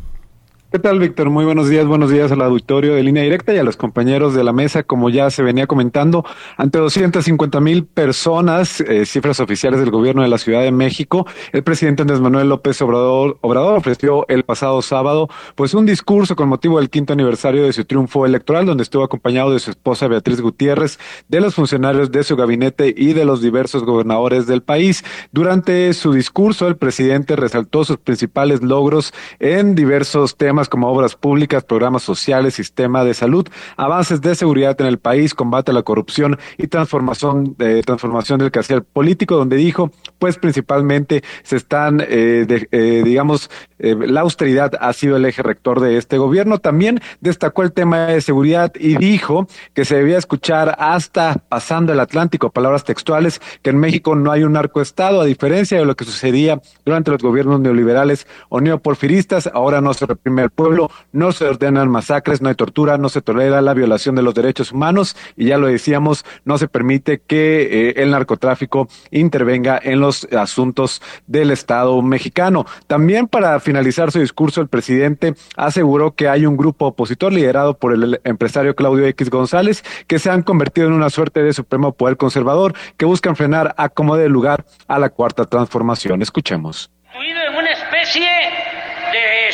¿Qué 0.72 0.78
tal, 0.78 1.00
Víctor? 1.00 1.30
Muy 1.30 1.44
buenos 1.44 1.68
días, 1.68 1.84
buenos 1.84 2.12
días 2.12 2.30
al 2.30 2.42
auditorio 2.42 2.94
de 2.94 3.02
línea 3.02 3.24
directa 3.24 3.52
y 3.52 3.58
a 3.58 3.64
los 3.64 3.76
compañeros 3.76 4.34
de 4.34 4.44
la 4.44 4.52
mesa. 4.52 4.84
Como 4.84 5.10
ya 5.10 5.28
se 5.30 5.42
venía 5.42 5.66
comentando, 5.66 6.24
ante 6.56 6.78
250 6.78 7.58
mil 7.58 7.86
personas, 7.86 8.80
eh, 8.80 9.04
cifras 9.04 9.40
oficiales 9.40 9.80
del 9.80 9.90
gobierno 9.90 10.22
de 10.22 10.28
la 10.28 10.38
Ciudad 10.38 10.62
de 10.62 10.70
México, 10.70 11.26
el 11.50 11.64
presidente 11.64 12.02
Andrés 12.02 12.20
Manuel 12.20 12.48
López 12.48 12.80
Obrador, 12.82 13.38
Obrador 13.40 13.78
ofreció 13.78 14.24
el 14.28 14.44
pasado 14.44 14.80
sábado 14.80 15.28
pues 15.56 15.74
un 15.74 15.86
discurso 15.86 16.36
con 16.36 16.48
motivo 16.48 16.78
del 16.78 16.88
quinto 16.88 17.14
aniversario 17.14 17.64
de 17.64 17.72
su 17.72 17.84
triunfo 17.84 18.24
electoral, 18.24 18.64
donde 18.64 18.84
estuvo 18.84 19.02
acompañado 19.02 19.52
de 19.52 19.58
su 19.58 19.70
esposa 19.70 20.06
Beatriz 20.06 20.40
Gutiérrez, 20.40 21.00
de 21.26 21.40
los 21.40 21.56
funcionarios 21.56 22.12
de 22.12 22.22
su 22.22 22.36
gabinete 22.36 22.94
y 22.96 23.12
de 23.12 23.24
los 23.24 23.42
diversos 23.42 23.82
gobernadores 23.82 24.46
del 24.46 24.62
país. 24.62 25.04
Durante 25.32 25.92
su 25.94 26.12
discurso, 26.12 26.68
el 26.68 26.76
presidente 26.76 27.34
resaltó 27.34 27.84
sus 27.84 27.96
principales 27.96 28.62
logros 28.62 29.12
en 29.40 29.74
diversos 29.74 30.36
temas 30.36 30.60
como 30.69 30.88
obras 30.88 31.17
públicas, 31.17 31.64
programas 31.64 32.02
sociales, 32.02 32.55
sistema 32.55 33.05
de 33.05 33.14
salud, 33.14 33.47
avances 33.76 34.21
de 34.21 34.35
seguridad 34.35 34.81
en 34.81 34.87
el 34.87 34.99
país, 34.99 35.35
combate 35.35 35.71
a 35.71 35.75
la 35.75 35.83
corrupción 35.83 36.38
y 36.59 36.67
transformación, 36.67 37.55
de, 37.59 37.83
transformación 37.83 38.38
del 38.38 38.50
quehacer 38.50 38.85
político, 38.85 39.37
donde 39.37 39.57
dijo, 39.57 39.90
pues 40.19 40.38
principalmente 40.38 41.23
se 41.43 41.57
están, 41.57 42.00
eh, 42.00 42.47
eh, 42.71 43.02
digamos, 43.05 43.50
eh, 43.79 43.97
la 43.99 44.21
austeridad 44.21 44.73
ha 44.79 44.93
sido 44.93 45.17
el 45.17 45.25
eje 45.25 45.43
rector 45.43 45.81
de 45.81 45.97
este 45.97 46.19
gobierno. 46.19 46.59
También 46.59 47.00
destacó 47.21 47.62
el 47.62 47.73
tema 47.73 48.07
de 48.07 48.21
seguridad 48.21 48.73
y 48.79 48.97
dijo 48.97 49.47
que 49.75 49.85
se 49.85 49.97
debía 49.97 50.19
escuchar 50.19 50.76
hasta 50.79 51.37
pasando 51.49 51.93
el 51.93 52.00
Atlántico, 52.00 52.50
palabras 52.50 52.85
textuales, 52.85 53.40
que 53.62 53.71
en 53.71 53.79
México 53.79 54.14
no 54.14 54.31
hay 54.31 54.43
un 54.43 54.52
narcoestado, 54.52 55.21
a 55.21 55.25
diferencia 55.25 55.79
de 55.79 55.87
lo 55.87 55.97
que 55.97 56.05
sucedía 56.05 56.61
durante 56.85 57.11
los 57.11 57.23
gobiernos 57.23 57.61
neoliberales 57.61 58.26
o 58.49 58.61
neoporfiristas, 58.61 59.50
ahora 59.52 59.81
no 59.81 59.95
se 59.95 60.07
reprime 60.07 60.50
pueblo, 60.50 60.90
no 61.12 61.33
se 61.33 61.47
ordenan 61.47 61.90
masacres, 61.90 62.42
no 62.42 62.49
hay 62.49 62.54
tortura, 62.54 62.99
no 62.99 63.09
se 63.09 63.23
tolera 63.23 63.61
la 63.61 63.75
violación 63.75 64.14
de 64.14 64.23
los 64.23 64.35
derechos 64.35 64.73
humanos 64.73 65.16
y 65.37 65.47
ya 65.47 65.59
lo 65.59 65.66
decíamos, 65.66 66.25
no 66.45 66.59
se 66.59 66.69
permite 66.69 67.21
que 67.26 67.88
eh, 67.90 67.95
el 67.97 68.11
narcotráfico 68.11 68.88
intervenga 69.11 69.80
en 69.83 70.00
los 70.00 70.28
asuntos 70.33 71.02
del 71.26 71.50
Estado 71.50 72.00
mexicano. 72.02 72.66
También 72.87 73.26
para 73.26 73.59
finalizar 73.61 74.12
su 74.12 74.21
discurso, 74.21 74.61
el 74.61 74.69
presidente 74.69 75.35
aseguró 75.57 76.12
que 76.12 76.28
hay 76.28 76.47
un 76.47 76.57
grupo 76.57 76.87
opositor 76.87 77.33
liderado 77.33 77.75
por 77.75 77.92
el 77.92 78.21
empresario 78.25 78.75
Claudio 78.75 79.07
X 79.07 79.30
González 79.30 79.85
que 80.07 80.19
se 80.19 80.30
han 80.30 80.42
convertido 80.42 80.87
en 80.88 80.92
una 80.95 81.11
suerte 81.11 81.42
de 81.42 81.52
supremo 81.52 81.92
poder 81.92 82.16
conservador 82.16 82.75
que 82.97 83.04
buscan 83.04 83.37
frenar 83.37 83.75
a 83.76 83.88
como 83.88 84.16
de 84.16 84.28
lugar 84.28 84.64
a 84.88 84.99
la 84.99 85.11
cuarta 85.11 85.45
transformación. 85.45 86.23
Escuchemos. 86.23 86.90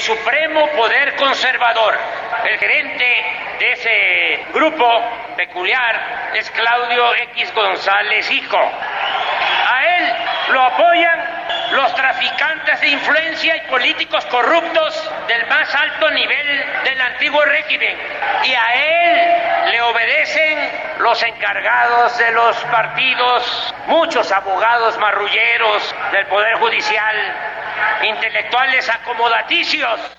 Supremo 0.07 0.69
poder 0.69 1.17
conservador. 1.17 1.99
El 2.45 2.59
gerente 2.61 3.25
de 3.59 3.73
ese 3.73 4.47
grupo 4.55 4.89
peculiar 5.37 6.31
es 6.35 6.49
Claudio 6.53 7.13
X 7.33 7.53
González 7.53 8.31
Hijo. 8.31 8.57
A 8.57 9.85
él 9.85 10.13
lo 10.53 10.63
apoyan 10.63 11.47
los 11.73 11.93
traficantes 11.97 12.81
de 12.83 12.89
influencia 12.89 13.57
y 13.57 13.61
políticos 13.63 14.25
corruptos 14.27 15.11
del 15.27 15.45
más 15.49 15.75
alto 15.75 16.09
nivel 16.13 16.65
del 16.85 17.01
antiguo 17.01 17.45
régimen. 17.45 17.99
Y 18.45 18.55
a 18.55 18.75
él 18.75 19.71
le 19.73 19.83
obedecen 19.83 20.71
los 20.99 21.21
encargados 21.25 22.17
de 22.17 22.31
los 22.31 22.57
partidos, 22.67 23.75
muchos 23.89 24.31
abogados 24.31 24.97
marrulleros 24.99 25.95
del 26.13 26.27
Poder 26.27 26.55
Judicial, 26.59 27.56
intelectuales 28.03 28.89
acomodaticios. 28.89 30.16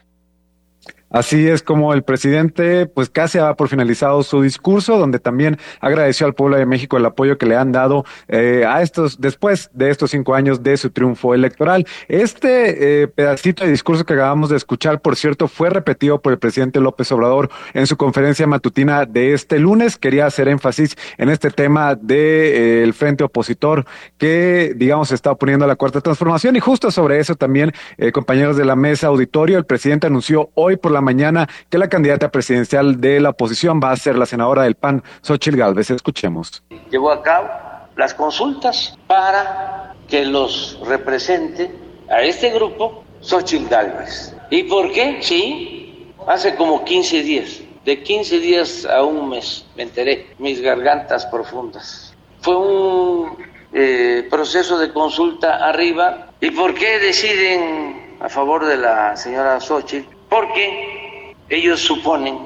Así 1.09 1.47
es 1.47 1.63
como 1.63 1.93
el 1.93 2.03
presidente, 2.03 2.85
pues 2.85 3.09
casi 3.09 3.39
ha 3.39 3.53
por 3.53 3.69
finalizado 3.69 4.23
su 4.23 4.41
discurso, 4.41 4.97
donde 4.97 5.19
también 5.19 5.57
agradeció 5.79 6.27
al 6.27 6.33
pueblo 6.33 6.57
de 6.57 6.65
México 6.65 6.97
el 6.97 7.05
apoyo 7.05 7.37
que 7.37 7.45
le 7.45 7.55
han 7.55 7.71
dado 7.71 8.03
eh, 8.27 8.65
a 8.67 8.81
estos, 8.81 9.21
después 9.21 9.69
de 9.73 9.89
estos 9.89 10.11
cinco 10.11 10.35
años 10.35 10.63
de 10.63 10.75
su 10.75 10.89
triunfo 10.89 11.33
electoral. 11.33 11.87
Este 12.09 13.03
eh, 13.03 13.07
pedacito 13.07 13.63
de 13.63 13.71
discurso 13.71 14.05
que 14.05 14.13
acabamos 14.13 14.49
de 14.49 14.57
escuchar, 14.57 14.99
por 15.01 15.15
cierto, 15.15 15.47
fue 15.47 15.69
repetido 15.69 16.21
por 16.21 16.33
el 16.33 16.39
presidente 16.39 16.81
López 16.81 17.09
Obrador 17.13 17.49
en 17.73 17.87
su 17.87 17.95
conferencia 17.95 18.45
matutina 18.45 19.05
de 19.05 19.33
este 19.33 19.59
lunes. 19.59 19.97
Quería 19.97 20.25
hacer 20.25 20.49
énfasis 20.49 20.97
en 21.17 21.29
este 21.29 21.51
tema 21.51 21.95
del 21.95 22.07
de, 22.07 22.83
eh, 22.83 22.93
frente 22.93 23.23
opositor 23.23 23.85
que, 24.17 24.73
digamos, 24.75 25.11
está 25.11 25.31
oponiendo 25.31 25.63
a 25.63 25.67
la 25.67 25.75
cuarta 25.75 26.01
transformación. 26.01 26.55
Y 26.57 26.59
justo 26.59 26.91
sobre 26.91 27.19
eso 27.19 27.35
también, 27.35 27.71
compañeros 28.11 28.57
de 28.57 28.65
la 28.65 28.75
mesa 28.75 29.07
auditorio, 29.07 29.57
el 29.57 29.65
presidente 29.65 30.07
anunció 30.07 30.49
hoy 30.55 30.77
por 30.77 30.91
la 30.91 30.96
mañana 31.01 31.47
que 31.69 31.77
la 31.77 31.89
candidata 31.89 32.29
presidencial 32.29 32.99
de 32.99 33.19
la 33.19 33.29
oposición 33.29 33.79
va 33.83 33.91
a 33.91 33.95
ser 33.95 34.17
la 34.17 34.25
senadora 34.25 34.63
del 34.63 34.75
PAN, 34.75 35.03
Xochitl 35.21 35.57
Galvez. 35.57 35.89
Escuchemos. 35.91 36.63
Llevó 36.89 37.11
a 37.11 37.21
cabo 37.21 37.49
las 37.95 38.13
consultas 38.13 38.97
para 39.07 39.93
que 40.07 40.25
los 40.25 40.79
represente 40.85 41.71
a 42.09 42.21
este 42.21 42.51
grupo 42.51 43.03
Xochitl 43.21 43.67
Galvez. 43.67 44.35
¿Y 44.49 44.63
por 44.63 44.91
qué? 44.91 45.19
Sí, 45.21 46.13
hace 46.27 46.55
como 46.55 46.83
15 46.83 47.23
días, 47.23 47.61
de 47.85 48.03
15 48.03 48.39
días 48.39 48.85
a 48.85 49.03
un 49.03 49.29
mes, 49.29 49.65
me 49.75 49.83
enteré, 49.83 50.27
mis 50.39 50.61
gargantas 50.61 51.25
profundas. 51.25 52.13
Fue 52.41 52.55
un 52.55 53.37
eh, 53.73 54.27
proceso 54.29 54.77
de 54.77 54.93
consulta 54.93 55.67
arriba. 55.67 56.27
¿Y 56.39 56.51
por 56.51 56.73
qué 56.73 56.99
deciden 56.99 58.17
a 58.19 58.29
favor 58.29 58.65
de 58.65 58.77
la 58.77 59.15
señora 59.17 59.59
Xochitl? 59.59 60.16
Porque 60.29 61.35
ellos 61.49 61.79
suponen 61.79 62.37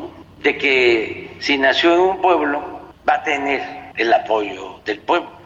de 0.43 0.57
que 0.57 1.35
si 1.39 1.57
nació 1.57 1.93
en 1.93 1.99
un 2.01 2.21
pueblo 2.21 2.61
va 3.07 3.15
a 3.15 3.23
tener 3.23 3.61
el 3.97 4.13
apoyo 4.13 4.79
del 4.85 4.99
pueblo. 4.99 5.41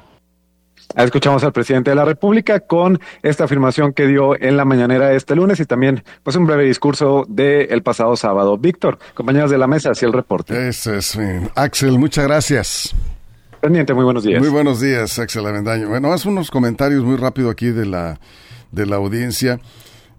Escuchamos 0.96 1.44
al 1.44 1.52
presidente 1.52 1.90
de 1.90 1.96
la 1.96 2.06
República 2.06 2.62
con 2.62 3.00
esta 3.22 3.46
afirmación 3.46 3.92
que 3.92 4.08
dio 4.08 4.40
en 4.40 4.56
la 4.56 4.64
mañanera 4.64 5.10
de 5.10 5.18
este 5.18 5.36
lunes 5.36 5.60
y 5.60 5.66
también 5.66 6.04
pues 6.24 6.36
un 6.36 6.46
breve 6.46 6.64
discurso 6.64 7.26
del 7.28 7.84
pasado 7.84 8.16
sábado. 8.16 8.58
Víctor, 8.58 9.00
compañeros 9.14 9.52
de 9.52 9.58
la 9.58 9.68
mesa, 9.68 9.92
hacia 9.92 10.06
el 10.06 10.14
reporte. 10.14 10.70
Ese 10.70 10.98
es, 10.98 11.18
Axel, 11.56 12.00
muchas 12.00 12.26
gracias. 12.26 12.96
Pendiente, 13.60 13.94
muy 13.94 14.06
buenos 14.06 14.24
días. 14.24 14.40
Muy 14.40 14.50
buenos 14.50 14.80
días, 14.80 15.18
Axel 15.20 15.46
Avendaño. 15.46 15.90
Bueno, 15.90 16.14
haz 16.14 16.26
unos 16.26 16.50
comentarios 16.50 17.04
muy 17.04 17.18
rápido 17.18 17.50
aquí 17.50 17.68
de 17.68 17.86
la, 17.86 18.20
de 18.72 18.86
la 18.86 18.98
audiencia 18.98 19.60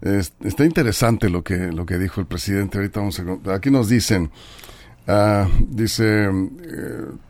está 0.01 0.65
interesante 0.65 1.29
lo 1.29 1.43
que, 1.43 1.71
lo 1.71 1.85
que 1.85 1.97
dijo 1.97 2.21
el 2.21 2.27
presidente. 2.27 2.77
Ahorita 2.77 2.99
vamos 2.99 3.19
a, 3.19 3.53
aquí 3.53 3.71
nos 3.71 3.89
dicen, 3.89 4.29
uh, 5.07 5.47
dice, 5.69 6.25
eh, 6.25 6.31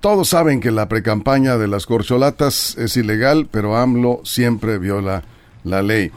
todos 0.01 0.29
saben 0.29 0.59
que 0.59 0.71
la 0.71 0.89
precampaña 0.89 1.57
de 1.57 1.67
las 1.67 1.86
corcholatas 1.86 2.77
es 2.77 2.97
ilegal, 2.97 3.47
pero 3.50 3.77
AMLO 3.77 4.21
siempre 4.24 4.77
viola 4.77 5.24
la 5.63 5.81
ley. 5.81 6.12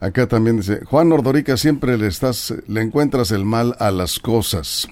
Acá 0.00 0.26
también 0.26 0.58
dice, 0.58 0.84
Juan 0.84 1.08
Nordorica 1.08 1.56
siempre 1.56 1.96
le 1.96 2.06
estás, 2.06 2.54
le 2.68 2.82
encuentras 2.82 3.30
el 3.30 3.44
mal 3.44 3.74
a 3.78 3.90
las 3.90 4.18
cosas. 4.18 4.88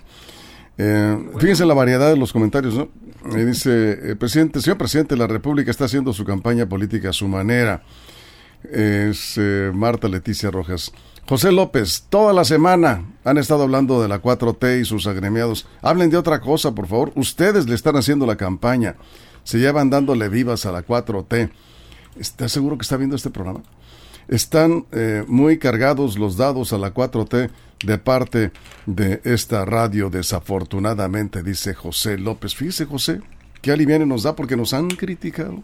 Eh, 0.78 1.18
fíjense 1.38 1.66
la 1.66 1.74
variedad 1.74 2.08
de 2.10 2.16
los 2.16 2.32
comentarios, 2.32 2.74
¿no? 2.74 2.88
dice, 3.36 4.10
el 4.10 4.16
presidente, 4.16 4.60
señor 4.60 4.78
presidente, 4.78 5.16
la 5.16 5.28
República 5.28 5.70
está 5.70 5.84
haciendo 5.84 6.12
su 6.12 6.24
campaña 6.24 6.66
política 6.66 7.10
a 7.10 7.12
su 7.12 7.28
manera 7.28 7.82
es 8.71 9.35
eh, 9.37 9.71
Marta 9.75 10.09
Leticia 10.09 10.50
Rojas. 10.50 10.92
José 11.28 11.52
López, 11.52 12.07
toda 12.09 12.33
la 12.33 12.45
semana 12.45 13.04
han 13.25 13.38
estado 13.38 13.62
hablando 13.62 14.02
de 14.02 14.09
la 14.09 14.21
4T 14.21 14.81
y 14.81 14.85
sus 14.85 15.07
agremiados. 15.07 15.66
Hablen 15.81 16.11
de 16.11 16.16
otra 16.16 16.40
cosa, 16.40 16.75
por 16.75 16.88
favor. 16.88 17.12
Ustedes 17.14 17.69
le 17.69 17.75
están 17.75 17.97
haciendo 17.97 18.26
la 18.26 18.37
campaña. 18.37 18.97
Se 19.45 19.59
llevan 19.59 19.88
dándole 19.88 20.28
vivas 20.28 20.66
a 20.66 20.73
la 20.73 20.85
4T. 20.85 21.50
¿Está 22.19 22.49
seguro 22.49 22.76
que 22.76 22.83
está 22.83 22.97
viendo 22.97 23.16
este 23.16 23.31
programa? 23.31 23.62
Están 24.28 24.87
eh, 24.92 25.25
muy 25.26 25.59
cargados 25.59 26.19
los 26.19 26.37
dados 26.37 26.73
a 26.73 26.78
la 26.78 26.92
4T 26.92 27.50
de 27.85 27.99
parte 27.99 28.52
de 28.87 29.21
esta 29.25 29.64
radio, 29.64 30.11
desafortunadamente, 30.11 31.42
dice 31.42 31.75
José 31.75 32.19
López. 32.19 32.54
Fíjese, 32.54 32.85
José, 32.85 33.21
qué 33.61 33.73
aliviane 33.73 34.07
nos 34.07 34.23
da 34.23 34.37
porque 34.37 34.57
nos 34.57 34.73
han 34.73 34.88
criticado 34.88 35.62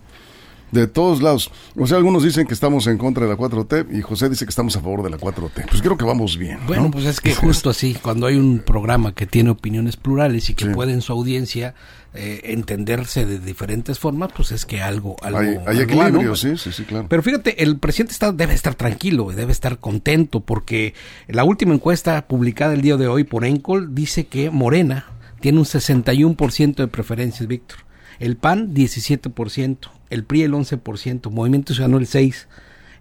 de 0.71 0.87
todos 0.87 1.23
lados. 1.23 1.51
O 1.77 1.87
sea, 1.87 1.97
algunos 1.97 2.23
dicen 2.23 2.47
que 2.47 2.55
estamos 2.55 2.87
en 2.87 2.99
contra 2.99 3.25
de 3.25 3.31
la 3.31 3.37
4T 3.37 3.97
y 3.97 4.03
José 4.03 4.29
dice 4.29 4.45
que 4.45 4.51
estamos 4.51 4.77
a 4.77 4.81
favor 4.81 5.03
de 5.03 5.11
la 5.11 5.19
4T. 5.19 5.67
Pues 5.69 5.83
creo 5.83 5.97
que 5.97 6.05
vamos 6.05 6.37
bien. 6.37 6.59
Bueno, 6.67 6.91
pues 6.91 7.05
es 7.07 7.21
que 7.21 7.35
justo 7.35 7.71
así, 7.71 7.95
cuando 7.95 8.27
hay 8.27 8.37
un 8.37 8.61
programa 8.61 9.15
que 9.15 9.27
tiene 9.27 9.51
opiniones 9.51 9.97
plurales 9.97 10.51
y 10.51 10.55
que 10.55 10.67
puede 10.67 10.93
en 10.93 11.03
su 11.03 11.13
audiencia 11.13 11.75
eh, 12.15 12.41
entenderse 12.45 13.27
de 13.27 13.39
diferentes 13.39 13.99
formas, 13.99 14.31
pues 14.35 14.53
es 14.53 14.67
que 14.67 14.81
algo... 14.81 15.17
algo 15.23 15.39
hay, 15.39 15.81
equilibrio, 15.81 16.35
sí, 16.37 16.57
sí, 16.57 16.73
sí, 16.73 16.85
claro. 16.85 17.07
Pero 17.09 17.23
fíjate, 17.23 17.63
el 17.63 17.79
presidente 17.79 18.13
está, 18.13 18.33
debe 18.33 18.55
estar 18.55 18.75
tranquilo, 18.75 19.31
debe 19.31 19.53
estar 19.53 19.79
contento, 19.79 20.41
porque 20.41 20.95
la 21.29 21.45
última 21.45 21.75
encuesta 21.75 22.27
publicada 22.27 22.75
el 22.75 22.81
día 22.81 22.97
de 22.97 23.09
hoy 23.09 23.25
por 23.25 23.45
Encol 23.45 23.95
dice 23.95 24.27
que 24.27 24.51
Morena 24.51 25.07
tiene 25.41 25.59
un 25.59 25.65
61% 25.65 26.75
de 26.77 26.89
preferencias, 26.89 27.47
Víctor. 27.47 27.79
El 28.19 28.37
PAN 28.37 28.75
17%, 28.75 29.79
el 30.11 30.25
PRI 30.25 30.43
el 30.43 30.53
11%, 30.53 31.31
Movimiento 31.31 31.75
Ciudadano 31.75 31.99
el 31.99 32.07
6%, 32.07 32.47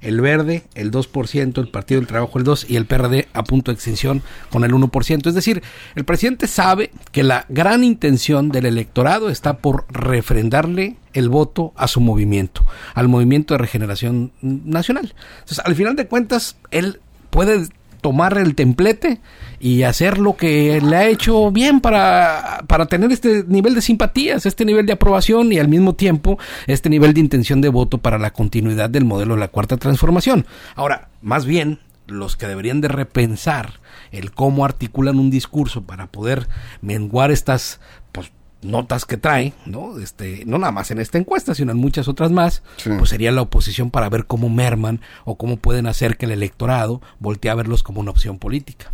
el 0.01 0.21
Verde 0.21 0.63
el 0.75 0.91
2%, 0.91 1.57
el 1.59 1.69
Partido 1.69 1.99
del 1.99 2.07
Trabajo 2.07 2.37
el 2.37 2.45
2% 2.45 2.65
y 2.69 2.75
el 2.75 2.85
PRD 2.85 3.27
a 3.33 3.43
punto 3.43 3.71
de 3.71 3.75
extinción 3.75 4.21
con 4.49 4.63
el 4.63 4.71
1%. 4.71 5.27
Es 5.27 5.33
decir, 5.33 5.63
el 5.95 6.05
presidente 6.05 6.47
sabe 6.47 6.91
que 7.11 7.23
la 7.23 7.45
gran 7.49 7.83
intención 7.83 8.49
del 8.49 8.65
electorado 8.65 9.29
está 9.29 9.57
por 9.57 9.85
refrendarle 9.89 10.97
el 11.13 11.29
voto 11.29 11.73
a 11.75 11.87
su 11.87 11.99
movimiento, 11.99 12.65
al 12.93 13.07
movimiento 13.07 13.53
de 13.53 13.59
regeneración 13.59 14.31
nacional. 14.41 15.13
Entonces, 15.39 15.61
al 15.65 15.75
final 15.75 15.95
de 15.95 16.07
cuentas, 16.07 16.57
él 16.71 16.99
puede 17.29 17.67
tomar 18.01 18.37
el 18.37 18.55
templete 18.55 19.19
y 19.59 19.83
hacer 19.83 20.17
lo 20.17 20.35
que 20.35 20.79
le 20.81 20.95
ha 20.95 21.07
hecho 21.07 21.51
bien 21.51 21.81
para, 21.81 22.63
para 22.67 22.85
tener 22.85 23.11
este 23.11 23.43
nivel 23.47 23.75
de 23.75 23.81
simpatías, 23.81 24.45
este 24.45 24.65
nivel 24.65 24.85
de 24.85 24.93
aprobación 24.93 25.51
y 25.51 25.59
al 25.59 25.67
mismo 25.67 25.93
tiempo 25.93 26.37
este 26.67 26.89
nivel 26.89 27.13
de 27.13 27.21
intención 27.21 27.61
de 27.61 27.69
voto 27.69 27.97
para 27.97 28.17
la 28.17 28.31
continuidad 28.31 28.89
del 28.89 29.05
modelo 29.05 29.35
de 29.35 29.41
la 29.41 29.47
cuarta 29.47 29.77
transformación. 29.77 30.45
Ahora, 30.75 31.09
más 31.21 31.45
bien, 31.45 31.79
los 32.07 32.35
que 32.35 32.47
deberían 32.47 32.81
de 32.81 32.87
repensar 32.87 33.79
el 34.11 34.31
cómo 34.31 34.65
articulan 34.65 35.19
un 35.19 35.29
discurso 35.29 35.83
para 35.83 36.07
poder 36.07 36.47
menguar 36.81 37.31
estas 37.31 37.79
pues, 38.11 38.31
notas 38.61 39.05
que 39.05 39.17
trae, 39.17 39.53
¿no? 39.65 39.99
Este, 39.99 40.43
no 40.45 40.57
nada 40.57 40.71
más 40.71 40.91
en 40.91 40.99
esta 40.99 41.17
encuesta, 41.17 41.53
sino 41.53 41.71
en 41.71 41.77
muchas 41.77 42.07
otras 42.07 42.31
más, 42.31 42.63
pues 42.97 43.09
sería 43.09 43.31
la 43.31 43.41
oposición 43.41 43.91
para 43.91 44.09
ver 44.09 44.25
cómo 44.25 44.49
merman 44.49 45.01
o 45.25 45.35
cómo 45.35 45.57
pueden 45.57 45.87
hacer 45.87 46.17
que 46.17 46.25
el 46.25 46.31
electorado 46.31 47.01
voltee 47.19 47.51
a 47.51 47.55
verlos 47.55 47.83
como 47.83 47.99
una 47.99 48.11
opción 48.11 48.39
política. 48.39 48.91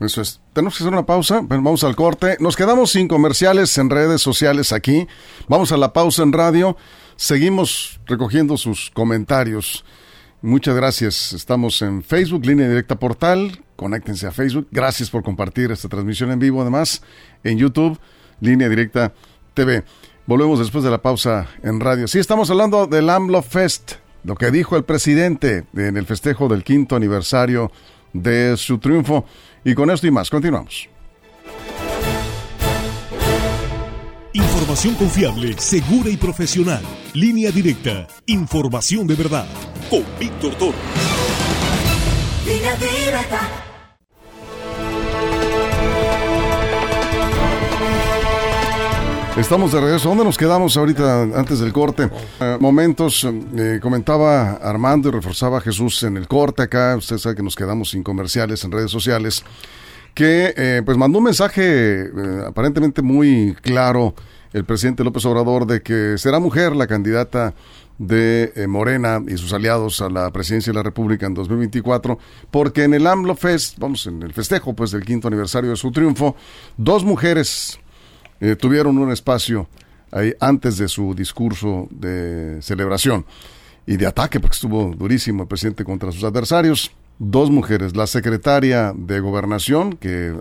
Eso 0.00 0.20
es. 0.20 0.40
Tenemos 0.52 0.76
que 0.76 0.84
hacer 0.84 0.92
una 0.92 1.06
pausa. 1.06 1.40
Vamos 1.42 1.82
al 1.82 1.96
corte. 1.96 2.36
Nos 2.40 2.56
quedamos 2.56 2.92
sin 2.92 3.08
comerciales 3.08 3.76
en 3.78 3.90
redes 3.90 4.22
sociales 4.22 4.72
aquí. 4.72 5.08
Vamos 5.48 5.72
a 5.72 5.76
la 5.76 5.92
pausa 5.92 6.22
en 6.22 6.32
radio. 6.32 6.76
Seguimos 7.16 8.00
recogiendo 8.06 8.56
sus 8.56 8.90
comentarios. 8.90 9.84
Muchas 10.40 10.76
gracias. 10.76 11.32
Estamos 11.32 11.82
en 11.82 12.04
Facebook, 12.04 12.46
línea 12.46 12.68
directa 12.68 12.96
portal. 12.96 13.64
Conéctense 13.74 14.26
a 14.28 14.30
Facebook. 14.30 14.68
Gracias 14.70 15.10
por 15.10 15.24
compartir 15.24 15.72
esta 15.72 15.88
transmisión 15.88 16.30
en 16.30 16.38
vivo. 16.38 16.62
Además, 16.62 17.02
en 17.42 17.58
YouTube, 17.58 17.98
línea 18.40 18.68
directa 18.68 19.12
TV. 19.54 19.82
Volvemos 20.26 20.60
después 20.60 20.84
de 20.84 20.90
la 20.90 21.02
pausa 21.02 21.48
en 21.64 21.80
radio. 21.80 22.06
Sí, 22.06 22.20
estamos 22.20 22.50
hablando 22.50 22.86
del 22.86 23.10
AMLO 23.10 23.42
Fest. 23.42 23.94
Lo 24.22 24.36
que 24.36 24.52
dijo 24.52 24.76
el 24.76 24.84
presidente 24.84 25.64
en 25.74 25.96
el 25.96 26.06
festejo 26.06 26.48
del 26.48 26.62
quinto 26.62 26.94
aniversario 26.94 27.72
de 28.12 28.56
su 28.56 28.78
triunfo. 28.78 29.24
Y 29.68 29.74
con 29.74 29.90
esto 29.90 30.06
y 30.06 30.10
más, 30.10 30.30
continuamos. 30.30 30.88
Información 34.32 34.94
confiable, 34.94 35.58
segura 35.58 36.08
y 36.08 36.16
profesional. 36.16 36.80
Línea 37.12 37.50
directa. 37.50 38.06
Información 38.24 39.06
de 39.06 39.14
verdad. 39.14 39.46
Con 39.90 40.04
Víctor 40.18 40.54
Toro. 40.54 40.78
Línea 42.46 42.76
directa. 42.76 43.67
Estamos 49.38 49.70
de 49.70 49.80
regreso. 49.80 50.08
¿Dónde 50.08 50.24
nos 50.24 50.36
quedamos 50.36 50.76
ahorita 50.76 51.22
antes 51.22 51.60
del 51.60 51.72
corte? 51.72 52.10
Eh, 52.40 52.58
momentos, 52.60 53.26
eh, 53.56 53.78
comentaba 53.80 54.54
Armando 54.54 55.08
y 55.08 55.12
reforzaba 55.12 55.60
Jesús 55.60 56.02
en 56.02 56.16
el 56.16 56.26
corte 56.26 56.62
acá. 56.62 56.96
Usted 56.96 57.18
sabe 57.18 57.36
que 57.36 57.42
nos 57.44 57.54
quedamos 57.54 57.90
sin 57.90 58.02
comerciales 58.02 58.64
en 58.64 58.72
redes 58.72 58.90
sociales. 58.90 59.44
Que 60.12 60.52
eh, 60.56 60.82
pues 60.84 60.98
mandó 60.98 61.18
un 61.18 61.24
mensaje 61.24 62.10
aparentemente 62.46 63.00
muy 63.00 63.56
claro 63.62 64.12
el 64.52 64.64
presidente 64.64 65.04
López 65.04 65.24
Obrador 65.24 65.66
de 65.66 65.82
que 65.82 66.18
será 66.18 66.40
mujer 66.40 66.74
la 66.74 66.88
candidata 66.88 67.54
de 67.96 68.66
Morena 68.68 69.22
y 69.26 69.36
sus 69.36 69.52
aliados 69.52 70.00
a 70.00 70.08
la 70.08 70.32
presidencia 70.32 70.72
de 70.72 70.78
la 70.78 70.82
República 70.82 71.26
en 71.26 71.34
2024, 71.34 72.18
porque 72.50 72.82
en 72.84 72.94
el 72.94 73.06
AMLO 73.06 73.36
Fest, 73.36 73.78
vamos, 73.78 74.06
en 74.08 74.20
el 74.22 74.32
festejo 74.32 74.74
pues 74.74 74.90
del 74.90 75.04
quinto 75.04 75.28
aniversario 75.28 75.70
de 75.70 75.76
su 75.76 75.92
triunfo, 75.92 76.34
dos 76.76 77.04
mujeres 77.04 77.78
eh, 78.40 78.56
tuvieron 78.56 78.98
un 78.98 79.10
espacio 79.10 79.68
ahí 80.10 80.32
antes 80.40 80.78
de 80.78 80.88
su 80.88 81.14
discurso 81.14 81.88
de 81.90 82.58
celebración 82.62 83.26
y 83.86 83.96
de 83.96 84.06
ataque, 84.06 84.40
porque 84.40 84.54
estuvo 84.54 84.94
durísimo 84.94 85.42
el 85.42 85.48
presidente 85.48 85.84
contra 85.84 86.12
sus 86.12 86.24
adversarios. 86.24 86.90
Dos 87.20 87.50
mujeres, 87.50 87.96
la 87.96 88.06
secretaria 88.06 88.92
de 88.96 89.18
Gobernación, 89.18 89.94
que 89.94 90.32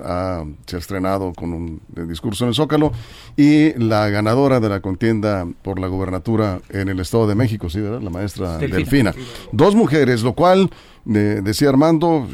se 0.68 0.76
ha 0.76 0.80
estrenado 0.80 1.34
con 1.34 1.52
un 1.52 1.82
discurso 2.08 2.44
en 2.44 2.50
el 2.50 2.56
Zócalo, 2.56 2.92
y 3.36 3.74
la 3.80 4.10
ganadora 4.10 4.60
de 4.60 4.70
la 4.70 4.80
contienda 4.80 5.48
por 5.64 5.80
la 5.80 5.88
gobernatura 5.88 6.62
en 6.70 6.90
el 6.90 7.00
Estado 7.00 7.26
de 7.26 7.34
México, 7.34 7.68
sí, 7.72 7.82
¿verdad? 7.82 8.02
La 8.02 8.12
maestra 8.12 8.60
Delfina. 8.60 9.16
Dos 9.52 9.74
mujeres, 9.74 10.22
lo 10.22 10.34
cual, 10.34 10.70
decía 11.04 11.70
Armando, 11.70 12.28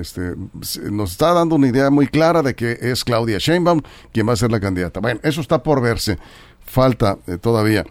este, 0.00 0.34
nos 0.88 1.10
está 1.10 1.32
dando 1.32 1.56
una 1.56 1.66
idea 1.66 1.90
muy 1.90 2.06
clara 2.06 2.42
de 2.42 2.54
que 2.54 2.78
es 2.80 3.02
Claudia 3.02 3.38
Sheinbaum 3.38 3.80
quien 4.12 4.28
va 4.28 4.34
a 4.34 4.36
ser 4.36 4.52
la 4.52 4.60
candidata. 4.60 5.00
Bueno, 5.00 5.18
eso 5.24 5.40
está 5.40 5.64
por 5.64 5.82
verse, 5.82 6.16
falta 6.64 7.18
eh, 7.26 7.38
todavía. 7.38 7.84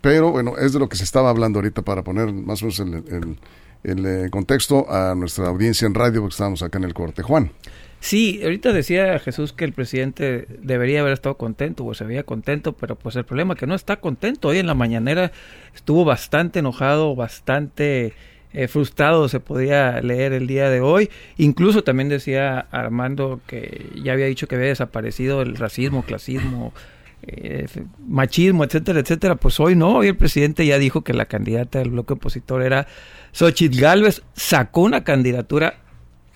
Pero 0.00 0.30
bueno, 0.30 0.56
es 0.58 0.72
de 0.72 0.78
lo 0.78 0.88
que 0.88 0.96
se 0.96 1.04
estaba 1.04 1.28
hablando 1.28 1.58
ahorita 1.58 1.82
para 1.82 2.04
poner 2.04 2.32
más 2.32 2.62
o 2.62 2.66
menos 2.66 2.78
el 2.78 2.94
el 2.94 3.36
eh, 3.84 4.28
contexto 4.30 4.90
a 4.90 5.14
nuestra 5.14 5.48
audiencia 5.48 5.86
en 5.86 5.94
radio, 5.94 6.20
porque 6.20 6.34
estamos 6.34 6.62
acá 6.62 6.78
en 6.78 6.84
el 6.84 6.94
corte. 6.94 7.22
Juan. 7.22 7.52
Sí, 8.00 8.40
ahorita 8.42 8.72
decía 8.72 9.18
Jesús 9.18 9.52
que 9.52 9.66
el 9.66 9.74
presidente 9.74 10.46
debería 10.62 11.00
haber 11.00 11.12
estado 11.12 11.36
contento 11.36 11.84
o 11.84 11.92
se 11.92 12.04
veía 12.04 12.22
contento, 12.22 12.72
pero 12.72 12.96
pues 12.96 13.14
el 13.16 13.24
problema 13.24 13.54
es 13.54 13.60
que 13.60 13.66
no 13.66 13.74
está 13.74 13.96
contento. 13.96 14.48
Hoy 14.48 14.58
en 14.58 14.66
la 14.66 14.74
mañanera 14.74 15.32
estuvo 15.74 16.06
bastante 16.06 16.60
enojado, 16.60 17.14
bastante 17.14 18.14
eh, 18.54 18.68
frustrado, 18.68 19.28
se 19.28 19.38
podía 19.38 20.00
leer 20.00 20.32
el 20.32 20.46
día 20.46 20.70
de 20.70 20.80
hoy. 20.80 21.10
Incluso 21.36 21.84
también 21.84 22.08
decía 22.08 22.58
Armando 22.70 23.40
que 23.46 23.90
ya 24.02 24.14
había 24.14 24.26
dicho 24.26 24.48
que 24.48 24.56
había 24.56 24.68
desaparecido 24.68 25.42
el 25.42 25.56
racismo, 25.56 26.02
clasismo, 26.02 26.72
eh, 27.22 27.66
machismo, 28.06 28.64
etcétera, 28.64 29.00
etcétera. 29.00 29.36
Pues 29.36 29.60
hoy 29.60 29.76
no, 29.76 29.96
hoy 29.96 30.08
el 30.08 30.16
presidente 30.16 30.66
ya 30.66 30.78
dijo 30.78 31.02
que 31.02 31.12
la 31.12 31.26
candidata 31.26 31.78
del 31.78 31.90
bloque 31.90 32.14
opositor 32.14 32.62
era 32.62 32.86
Xochitl 33.32 33.80
Galvez 33.80 34.22
sacó 34.34 34.82
una 34.82 35.04
candidatura 35.04 35.80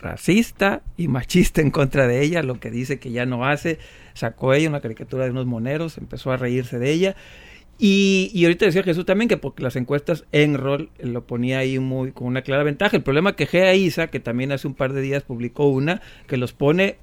racista 0.00 0.82
y 0.96 1.08
machista 1.08 1.62
en 1.62 1.70
contra 1.70 2.06
de 2.06 2.22
ella, 2.22 2.42
lo 2.42 2.60
que 2.60 2.70
dice 2.70 2.98
que 2.98 3.10
ya 3.10 3.26
no 3.26 3.46
hace. 3.46 3.78
Sacó 4.12 4.52
ella 4.52 4.68
una 4.68 4.80
caricatura 4.80 5.24
de 5.24 5.30
unos 5.30 5.46
moneros, 5.46 5.98
empezó 5.98 6.30
a 6.30 6.36
reírse 6.36 6.78
de 6.78 6.92
ella. 6.92 7.16
Y, 7.76 8.30
y 8.32 8.44
ahorita 8.44 8.66
decía 8.66 8.84
Jesús 8.84 9.04
también 9.04 9.28
que 9.28 9.36
porque 9.36 9.62
las 9.62 9.74
encuestas 9.74 10.24
en 10.30 10.56
rol 10.56 10.90
lo 11.00 11.26
ponía 11.26 11.58
ahí 11.58 11.80
muy 11.80 12.12
con 12.12 12.28
una 12.28 12.42
clara 12.42 12.62
ventaja. 12.62 12.96
El 12.96 13.02
problema 13.02 13.34
que 13.34 13.46
Gea 13.46 13.74
Isa, 13.74 14.06
que 14.08 14.20
también 14.20 14.52
hace 14.52 14.68
un 14.68 14.74
par 14.74 14.92
de 14.92 15.00
días 15.00 15.24
publicó 15.24 15.66
una, 15.66 16.00
que 16.28 16.36
los 16.36 16.52
pone 16.52 16.98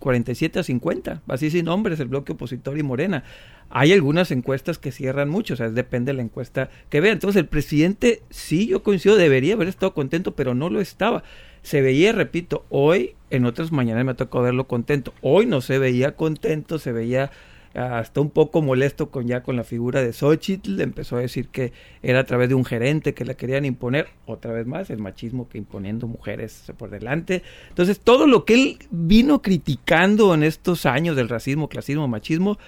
47 0.00 0.58
a 0.58 0.62
50, 0.64 1.22
así 1.28 1.50
sin 1.50 1.66
nombres, 1.66 2.00
el 2.00 2.08
bloque 2.08 2.32
opositor 2.32 2.76
y 2.76 2.82
Morena. 2.82 3.22
Hay 3.68 3.92
algunas 3.92 4.32
encuestas 4.32 4.78
que 4.78 4.90
cierran 4.90 5.28
mucho, 5.28 5.54
o 5.54 5.56
sea, 5.56 5.70
depende 5.70 6.10
de 6.10 6.16
la 6.16 6.22
encuesta 6.22 6.70
que 6.88 7.00
vea. 7.00 7.12
Entonces, 7.12 7.38
el 7.38 7.46
presidente, 7.46 8.22
sí, 8.30 8.66
yo 8.66 8.82
coincido, 8.82 9.14
debería 9.14 9.54
haber 9.54 9.68
estado 9.68 9.94
contento, 9.94 10.34
pero 10.34 10.54
no 10.54 10.68
lo 10.70 10.80
estaba. 10.80 11.22
Se 11.62 11.80
veía, 11.82 12.12
repito, 12.12 12.64
hoy, 12.70 13.14
en 13.28 13.44
otras 13.44 13.70
mañanas 13.70 14.04
me 14.04 14.14
tocado 14.14 14.42
verlo 14.42 14.66
contento. 14.66 15.14
Hoy 15.20 15.46
no 15.46 15.60
se 15.60 15.78
veía 15.78 16.16
contento, 16.16 16.80
se 16.80 16.90
veía 16.90 17.30
hasta 17.74 18.20
un 18.20 18.30
poco 18.30 18.62
molesto 18.62 19.10
con 19.10 19.26
ya 19.26 19.42
con 19.42 19.56
la 19.56 19.64
figura 19.64 20.02
de 20.02 20.12
Xochitl, 20.12 20.80
empezó 20.80 21.16
a 21.16 21.20
decir 21.20 21.48
que 21.48 21.72
era 22.02 22.20
a 22.20 22.24
través 22.24 22.48
de 22.48 22.54
un 22.54 22.64
gerente 22.64 23.14
que 23.14 23.24
la 23.24 23.34
querían 23.34 23.64
imponer, 23.64 24.08
otra 24.26 24.52
vez 24.52 24.66
más, 24.66 24.90
el 24.90 24.98
machismo 24.98 25.48
que 25.48 25.58
imponiendo 25.58 26.06
mujeres 26.06 26.72
por 26.76 26.90
delante. 26.90 27.42
Entonces, 27.68 28.00
todo 28.00 28.26
lo 28.26 28.44
que 28.44 28.54
él 28.54 28.78
vino 28.90 29.40
criticando 29.40 30.34
en 30.34 30.42
estos 30.42 30.84
años 30.84 31.14
del 31.14 31.28
racismo, 31.28 31.68
clasismo, 31.68 32.08
machismo, 32.08 32.58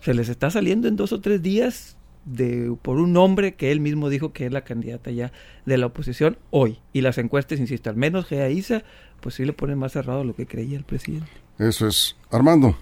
se 0.00 0.14
les 0.14 0.28
está 0.28 0.50
saliendo 0.50 0.88
en 0.88 0.96
dos 0.96 1.12
o 1.12 1.20
tres 1.20 1.40
días 1.42 1.96
de, 2.24 2.74
por 2.82 2.98
un 2.98 3.12
nombre 3.12 3.54
que 3.54 3.70
él 3.70 3.80
mismo 3.80 4.10
dijo 4.10 4.32
que 4.32 4.46
es 4.46 4.52
la 4.52 4.62
candidata 4.62 5.10
ya 5.10 5.32
de 5.66 5.78
la 5.78 5.86
oposición 5.86 6.36
hoy. 6.50 6.78
Y 6.92 7.00
las 7.02 7.18
encuestas, 7.18 7.60
insisto, 7.60 7.90
al 7.90 7.96
menos 7.96 8.26
Gea 8.26 8.50
Isa, 8.50 8.82
pues 9.20 9.36
sí 9.36 9.44
le 9.44 9.52
ponen 9.52 9.78
más 9.78 9.92
cerrado 9.92 10.24
lo 10.24 10.34
que 10.34 10.46
creía 10.46 10.76
el 10.76 10.84
presidente. 10.84 11.30
Eso 11.58 11.86
es. 11.86 12.16
Armando 12.30 12.76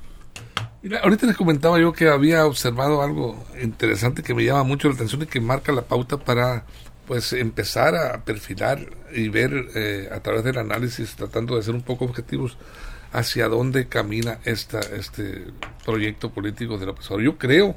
ahorita 1.03 1.27
les 1.27 1.37
comentaba 1.37 1.79
yo 1.79 1.93
que 1.93 2.09
había 2.09 2.47
observado 2.47 3.03
algo 3.03 3.45
interesante 3.63 4.23
que 4.23 4.35
me 4.35 4.45
llama 4.45 4.63
mucho 4.63 4.89
la 4.89 4.95
atención 4.95 5.23
y 5.23 5.27
que 5.27 5.41
marca 5.41 5.73
la 5.73 5.83
pauta 5.83 6.19
para 6.19 6.65
pues 7.07 7.33
empezar 7.33 7.95
a 7.95 8.25
perfilar 8.25 8.81
y 9.15 9.29
ver 9.29 9.53
eh, 9.75 10.09
a 10.13 10.21
través 10.21 10.45
del 10.45 10.59
análisis, 10.59 11.15
tratando 11.15 11.57
de 11.57 11.63
ser 11.63 11.75
un 11.75 11.83
poco 11.83 12.05
objetivos, 12.05 12.59
hacia 13.13 13.49
dónde 13.49 13.87
camina 13.87 14.41
esta, 14.45 14.81
este 14.81 15.47
proyecto 15.85 16.31
político 16.31 16.79
de 16.79 16.87
López 16.87 17.07
Obrador. 17.07 17.25
Yo 17.25 17.39
creo, 17.39 17.77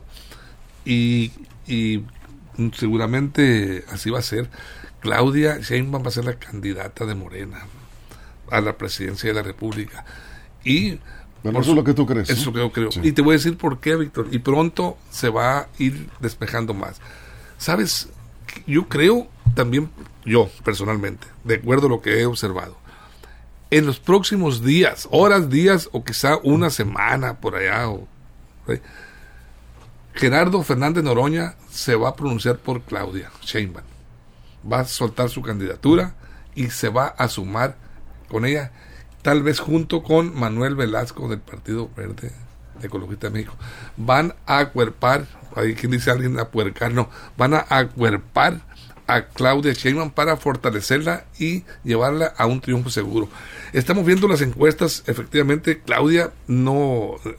y, 0.84 1.32
y 1.67 2.04
seguramente 2.74 3.86
así 3.89 4.10
va 4.10 4.19
a 4.19 4.24
ser, 4.24 4.50
Claudia 5.00 5.60
Sheinbaum 5.60 6.04
va 6.04 6.08
a 6.10 6.12
ser 6.12 6.26
la 6.26 6.36
candidata 6.39 7.06
de 7.06 7.15
Morena 7.15 7.65
a 8.52 8.62
la 8.62 8.78
presidencia 8.78 9.30
de 9.30 9.36
la 9.36 9.43
República. 9.43 10.06
Y 10.63 11.00
eso 11.43 11.60
es 11.60 11.67
lo 11.67 11.84
que 11.84 11.93
tú 11.93 12.06
crees. 12.06 12.30
Eso 12.30 12.52
que 12.52 12.60
yo 12.60 12.71
creo. 12.71 12.89
Y 13.02 13.12
te 13.12 13.21
voy 13.21 13.34
a 13.34 13.38
decir 13.38 13.58
por 13.58 13.80
qué, 13.80 13.95
Víctor. 13.95 14.28
Y 14.32 14.39
pronto 14.39 14.97
se 15.10 15.30
va 15.30 15.60
a 15.60 15.67
ir 15.78 16.10
despejando 16.19 16.73
más. 16.73 16.99
Sabes, 17.58 18.10
yo 18.67 18.88
creo 18.88 19.28
también, 19.56 19.89
yo 20.25 20.49
personalmente, 20.63 21.28
de 21.43 21.56
acuerdo 21.56 21.88
a 21.88 21.89
lo 21.89 22.02
que 22.02 22.19
he 22.21 22.25
observado, 22.25 22.78
en 23.71 23.86
los 23.86 23.99
próximos 23.99 24.63
días, 24.63 25.08
horas, 25.12 25.49
días 25.49 25.89
o 25.91 26.04
quizá 26.04 26.38
una 26.43 26.69
semana 26.69 27.39
por 27.39 27.56
allá, 27.56 27.89
o, 27.89 28.08
Gerardo 30.13 30.63
Fernández 30.63 31.04
Noroña 31.04 31.56
se 31.69 31.95
va 31.95 32.10
a 32.10 32.15
pronunciar 32.15 32.58
por 32.58 32.82
Claudia 32.82 33.32
Sheinbaum. 33.41 33.86
Va 34.71 34.82
a 34.82 34.86
soltar 34.86 35.30
su 35.30 35.41
candidatura 35.41 36.15
y 36.56 36.69
se 36.69 36.89
va 36.89 37.08
a 37.08 37.28
sumar 37.30 37.78
con 38.28 38.45
ella 38.45 38.71
tal 39.21 39.43
vez 39.43 39.60
junto 39.60 40.03
con 40.03 40.38
Manuel 40.38 40.75
Velasco 40.75 41.27
del 41.27 41.39
Partido 41.39 41.89
Verde 41.95 42.32
Ecologista 42.82 43.27
de 43.27 43.34
México, 43.34 43.55
van 43.97 44.36
a 44.45 44.60
acuerpar, 44.60 45.27
ahí 45.55 45.75
quien 45.75 45.91
dice 45.91 46.12
alguien 46.12 46.39
apuercar, 46.39 46.93
no, 46.93 47.10
van 47.38 47.53
a 47.53 47.65
acuerpar 47.69 48.62
a 49.08 49.23
Claudia 49.25 49.73
Sheinbaum 49.73 50.12
para 50.12 50.38
fortalecerla 50.38 51.25
y 51.39 51.63
llevarla 51.84 52.27
a 52.38 52.45
un 52.45 52.62
triunfo 52.62 52.89
seguro. 52.89 53.27
Estamos 53.73 54.05
viendo 54.05 54.27
las 54.27 54.41
encuestas, 54.41 55.03
efectivamente 55.08 55.82
Claudia 55.82 56.32
no 56.47 57.15
eh, 57.25 57.36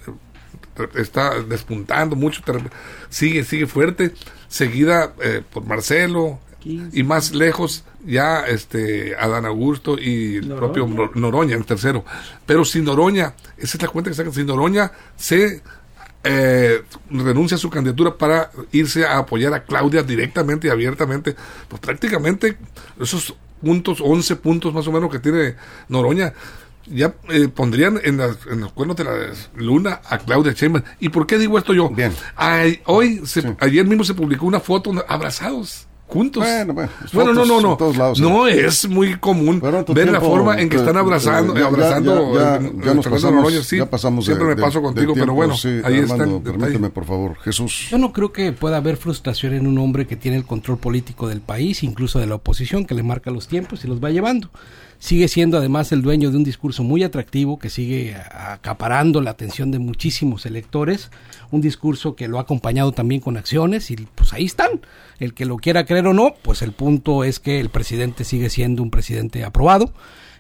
está 0.97 1.41
despuntando 1.43 2.17
mucho, 2.17 2.43
sigue 3.09 3.45
sigue 3.45 3.67
fuerte, 3.67 4.13
seguida 4.49 5.15
eh, 5.21 5.43
por 5.49 5.65
Marcelo 5.65 6.41
y 6.65 7.03
más 7.03 7.35
lejos 7.35 7.85
ya 8.05 8.41
este 8.41 9.15
Adán 9.17 9.47
Augusto 9.47 9.99
y 9.99 10.37
el 10.37 10.49
propio 10.49 10.87
Noroña, 11.15 11.57
el 11.57 11.65
tercero. 11.65 12.05
Pero 12.47 12.65
si 12.65 12.81
Noroña, 12.83 13.35
esa 13.57 13.77
es 13.77 13.83
la 13.83 13.89
cuenta 13.89 14.11
que 14.11 14.17
saca, 14.17 14.33
si 14.33 14.45
Noroña 14.45 14.93
se 15.17 15.63
eh, 16.23 16.83
renuncia 17.11 17.57
a 17.57 17.59
su 17.59 17.71
candidatura 17.71 18.17
para 18.17 18.51
irse 18.73 19.07
a 19.07 19.19
apoyar 19.19 19.55
a 19.55 19.65
Claudia 19.65 20.03
directamente 20.03 20.69
y 20.69 20.71
abiertamente, 20.71 21.35
pues 21.69 21.81
prácticamente 21.81 22.59
esos 23.01 23.35
puntos, 23.61 24.01
11 24.01 24.37
puntos 24.37 24.75
más 24.75 24.87
o 24.87 24.93
menos 24.93 25.11
que 25.11 25.19
tiene 25.19 25.57
Noroña, 25.89 26.33
ya 26.87 27.15
eh, 27.29 27.49
pondrían 27.49 28.01
en, 28.03 28.21
en, 28.21 28.61
los 28.61 28.73
cuernos 28.73 28.97
de 28.97 29.05
la 29.05 29.13
luna 29.55 30.01
a 30.09 30.19
Claudia 30.19 30.53
Sheinbaum. 30.53 30.85
¿Y 30.99 31.11
por 31.11 31.27
qué 31.27 31.39
digo 31.39 31.57
esto 31.57 31.73
yo? 31.73 31.89
Bien. 31.89 32.13
hoy, 32.87 33.23
ayer 33.61 33.87
mismo 33.87 34.05
se 34.05 34.15
publicó 34.15 34.47
una 34.47 34.61
foto 34.61 34.93
abrazados 35.07 35.87
juntos. 36.11 36.43
Bueno, 36.43 36.75
bueno, 37.13 37.33
no, 37.33 37.45
no, 37.45 37.61
no. 37.61 38.15
no 38.19 38.49
es 38.49 38.89
muy 38.89 39.17
común 39.19 39.61
ver 39.61 40.11
la 40.11 40.21
forma 40.21 40.61
en 40.61 40.69
que 40.69 40.77
están 40.77 40.97
abrazando, 40.97 41.55
ya, 41.55 41.67
abrazando. 41.67 42.35
Ya, 42.85 42.95
nos 42.95 43.07
pasamos, 43.07 43.71
ya 43.71 43.89
pasamos 43.89 44.25
Siempre 44.25 44.49
me 44.49 44.57
paso 44.57 44.83
contigo, 44.83 45.15
pero 45.15 45.33
bueno, 45.33 45.55
ahí 45.85 45.99
está. 45.99 46.17
Permíteme, 46.17 46.91
por 46.91 47.05
favor, 47.05 47.37
Jesús. 47.39 47.89
Yo 47.91 47.99
no 47.99 48.13
creo 48.13 48.33
que 48.33 48.53
pueda 48.53 48.79
haber 48.79 48.97
frustración 48.97 49.55
en 49.55 49.67
un 49.67 49.79
hombre 49.79 50.07
que 50.07 50.17
tiene 50.17 50.37
el 50.37 50.45
control 50.45 50.79
político 50.79 51.29
del 51.29 51.41
país, 51.41 51.83
incluso 51.83 52.19
de 52.19 52.27
la 52.27 52.35
oposición, 52.35 52.85
que 52.85 52.95
le 52.95 53.03
marca 53.03 53.31
los 53.31 53.49
tiempos 53.49 53.85
y 53.85 53.89
los 53.89 54.03
va 54.03 54.11
llevando 54.11 54.51
sigue 55.01 55.27
siendo 55.29 55.57
además 55.57 55.91
el 55.91 56.03
dueño 56.03 56.31
de 56.31 56.37
un 56.37 56.45
discurso 56.45 56.85
muy 56.85 57.03
atractivo 57.03 57.59
que 57.59 57.71
sigue 57.71 58.15
acaparando 58.15 59.21
la 59.21 59.31
atención 59.31 59.73
de 59.73 59.81
muchísimos 59.81 60.47
electores, 60.47 61.11
un 61.51 61.61
discurso 61.61 62.15
que 62.15 62.29
lo 62.29 62.39
ha 62.39 62.43
acompañado 62.43 62.93
también 62.93 63.21
con 63.21 63.37
acciones 63.37 63.91
y 63.91 63.97
pues 63.97 64.33
ahí 64.33 64.45
están. 64.45 64.83
El 65.19 65.35
que 65.35 65.47
lo 65.47 65.57
quiera 65.57 65.87
creer 65.87 66.07
o 66.07 66.15
no, 66.15 66.35
pues 66.43 66.63
el 66.63 66.73
punto 66.73 67.25
es 67.25 67.41
que 67.41 67.59
el 67.59 67.71
presidente 67.71 68.25
sigue 68.25 68.51
siendo 68.51 68.83
un 68.83 68.91
presidente 68.91 69.43
aprobado 69.43 69.93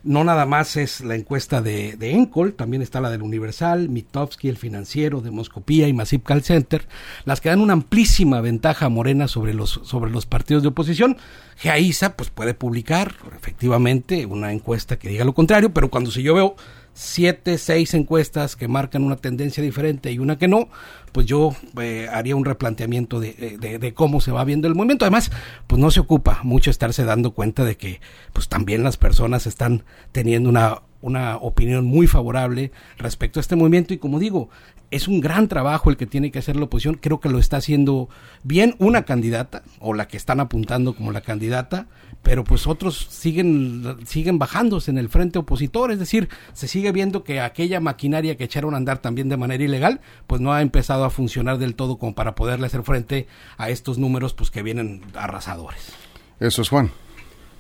no 0.03 0.25
nada 0.25 0.47
más 0.47 0.77
es 0.77 1.01
la 1.01 1.15
encuesta 1.15 1.61
de, 1.61 1.97
de 1.97 2.13
Encol, 2.13 2.55
también 2.55 2.83
está 2.83 3.01
la 3.01 3.11
del 3.11 3.23
Universal, 3.23 3.89
Mitofsky, 3.89 4.49
el 4.49 4.57
financiero, 4.57 5.21
Demoscopía 5.21 5.89
y 5.89 5.93
Masip 5.93 6.25
Call 6.25 6.43
Center, 6.43 6.87
las 7.25 7.41
que 7.41 7.49
dan 7.49 7.61
una 7.61 7.75
amplísima 7.75 8.41
ventaja 8.41 8.89
Morena 8.89 9.29
sobre 9.29 9.55
los, 9.55 9.81
sobre 9.85 10.11
los 10.11 10.27
partidos 10.27 10.63
de 10.63 10.71
oposición. 10.71 11.17
GAISA 11.63 12.17
pues 12.17 12.31
puede 12.31 12.55
publicar 12.55 13.15
efectivamente 13.37 14.27
una 14.27 14.53
encuesta 14.53 14.99
que 14.99 15.09
diga 15.09 15.25
lo 15.25 15.35
contrario, 15.35 15.73
pero 15.73 15.91
cuando 15.91 16.11
si 16.11 16.23
yo 16.23 16.35
veo 16.35 16.57
siete, 16.93 17.59
seis 17.59 17.95
encuestas 17.95 18.57
que 18.57 18.69
marcan 18.69 19.05
una 19.05 19.17
tendencia 19.17 19.63
diferente 19.63 20.13
y 20.13 20.19
una 20.19 20.39
que 20.39 20.49
no, 20.49 20.69
pues 21.13 21.27
yo 21.27 21.55
eh, 21.81 22.09
haría 22.13 22.37
un 22.37 22.45
replanteamiento 22.45 23.21
de, 23.21 23.59
de, 23.59 23.95
cómo 23.95 24.21
se 24.21 24.33
va 24.33 24.45
viendo 24.45 24.69
el 24.69 24.75
movimiento. 24.75 25.05
Además, 25.05 25.31
pues 25.67 25.81
no 25.81 25.91
se 25.91 26.01
ocupa 26.01 26.41
mucho 26.43 26.71
estarse 26.71 27.05
dando 27.05 27.33
cuenta 27.33 27.65
de 27.65 27.77
que 27.77 28.01
pues 28.33 28.49
también 28.49 28.83
las 28.83 28.97
personas 28.97 29.47
están 29.47 29.85
teniendo 30.13 30.49
una, 30.49 30.83
una 31.03 31.37
opinión 31.37 31.85
muy 31.85 32.07
favorable 32.07 32.73
respecto 32.99 33.41
a 33.41 33.43
este 33.43 33.57
movimiento 33.57 33.95
y 33.95 33.99
como 33.99 34.19
digo, 34.19 34.51
es 34.91 35.07
un 35.07 35.21
gran 35.21 35.49
trabajo 35.49 35.91
el 35.91 35.97
que 35.97 36.07
tiene 36.07 36.31
que 36.31 36.41
hacer 36.41 36.57
la 36.57 36.65
oposición, 36.65 36.99
creo 37.01 37.21
que 37.21 37.29
lo 37.29 37.39
está 37.39 37.59
haciendo 37.59 38.09
bien 38.43 38.75
una 38.79 39.05
candidata 39.05 39.63
o 39.79 39.95
la 39.95 40.09
que 40.09 40.17
están 40.17 40.41
apuntando 40.41 40.95
como 40.95 41.13
la 41.13 41.21
candidata, 41.21 41.87
pero 42.23 42.45
pues 42.45 42.67
otros 42.67 43.07
siguen 43.09 43.97
siguen 44.05 44.39
bajándose 44.39 44.91
en 44.91 44.99
el 44.99 45.09
frente 45.09 45.39
opositor, 45.39 45.93
es 45.93 45.99
decir, 45.99 46.29
se 46.53 46.69
sigue 46.69 46.93
viendo 46.93 47.23
que 47.23 47.41
aquella 47.41 47.81
maquinaria 47.81 48.37
que 48.37 48.45
echaron 48.45 48.75
a 48.75 48.79
andar 48.79 48.99
también 48.99 49.29
de 49.29 49.37
manera 49.37 49.63
ilegal, 49.63 50.01
pues 50.27 50.41
no 50.41 50.53
ha 50.53 50.61
empezado 50.61 51.05
a 51.05 51.11
funcionar 51.11 51.59
del 51.59 51.77
todo 51.77 51.97
como 51.99 52.15
para 52.15 52.35
poderle 52.35 52.67
hacer 52.67 52.83
frente 52.83 53.27
a 53.57 53.71
estos 53.71 53.99
números 53.99 54.35
pues 54.35 54.51
que 54.51 54.63
vienen 54.63 55.03
arrasadores. 55.15 55.93
Eso 56.41 56.63
es 56.63 56.69
Juan. 56.69 56.91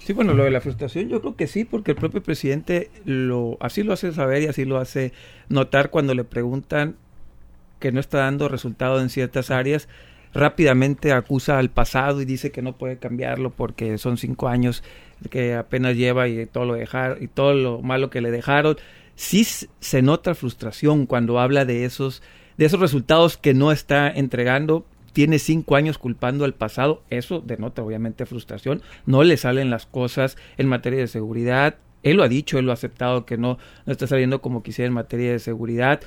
Sí, 0.00 0.12
bueno, 0.14 0.34
lo 0.34 0.44
de 0.44 0.50
la 0.50 0.60
frustración 0.60 1.08
yo 1.08 1.20
creo 1.20 1.36
que 1.36 1.46
sí, 1.46 1.64
porque 1.64 1.92
el 1.92 1.96
propio 1.96 2.22
presidente 2.22 2.90
lo 3.04 3.58
así 3.60 3.82
lo 3.82 3.92
hace 3.92 4.12
saber 4.12 4.42
y 4.42 4.46
así 4.46 4.64
lo 4.64 4.78
hace 4.78 5.12
notar 5.48 5.90
cuando 5.90 6.14
le 6.14 6.24
preguntan 6.24 6.96
que 7.78 7.92
no 7.92 8.00
está 8.00 8.18
dando 8.18 8.48
resultado 8.48 9.00
en 9.00 9.10
ciertas 9.10 9.50
áreas 9.50 9.88
rápidamente 10.32 11.12
acusa 11.12 11.58
al 11.58 11.70
pasado 11.70 12.20
y 12.20 12.24
dice 12.24 12.50
que 12.50 12.62
no 12.62 12.76
puede 12.76 12.98
cambiarlo 12.98 13.50
porque 13.50 13.98
son 13.98 14.16
cinco 14.16 14.48
años 14.48 14.82
que 15.28 15.54
apenas 15.54 15.96
lleva 15.96 16.28
y 16.28 16.46
todo 16.46 16.64
lo 16.64 16.74
dejar 16.74 17.18
y 17.20 17.28
todo 17.28 17.54
lo 17.54 17.82
malo 17.82 18.10
que 18.10 18.20
le 18.20 18.30
dejaron. 18.30 18.76
Sí 19.16 19.44
se 19.44 20.02
nota 20.02 20.34
frustración 20.34 21.06
cuando 21.06 21.40
habla 21.40 21.64
de 21.64 21.84
esos 21.84 22.22
de 22.56 22.66
esos 22.66 22.80
resultados 22.80 23.36
que 23.36 23.54
no 23.54 23.72
está 23.72 24.08
entregando. 24.10 24.84
Tiene 25.12 25.38
cinco 25.38 25.76
años 25.76 25.98
culpando 25.98 26.44
al 26.44 26.54
pasado. 26.54 27.02
Eso 27.10 27.40
denota 27.40 27.82
obviamente 27.82 28.26
frustración. 28.26 28.82
No 29.06 29.22
le 29.24 29.36
salen 29.36 29.70
las 29.70 29.86
cosas 29.86 30.36
en 30.56 30.68
materia 30.68 31.00
de 31.00 31.08
seguridad. 31.08 31.76
Él 32.02 32.16
lo 32.16 32.22
ha 32.22 32.28
dicho, 32.28 32.58
él 32.58 32.66
lo 32.66 32.70
ha 32.70 32.74
aceptado 32.74 33.26
que 33.26 33.36
no, 33.36 33.58
no 33.86 33.92
está 33.92 34.06
saliendo 34.06 34.40
como 34.40 34.62
quisiera 34.62 34.86
en 34.86 34.94
materia 34.94 35.32
de 35.32 35.38
seguridad 35.38 36.00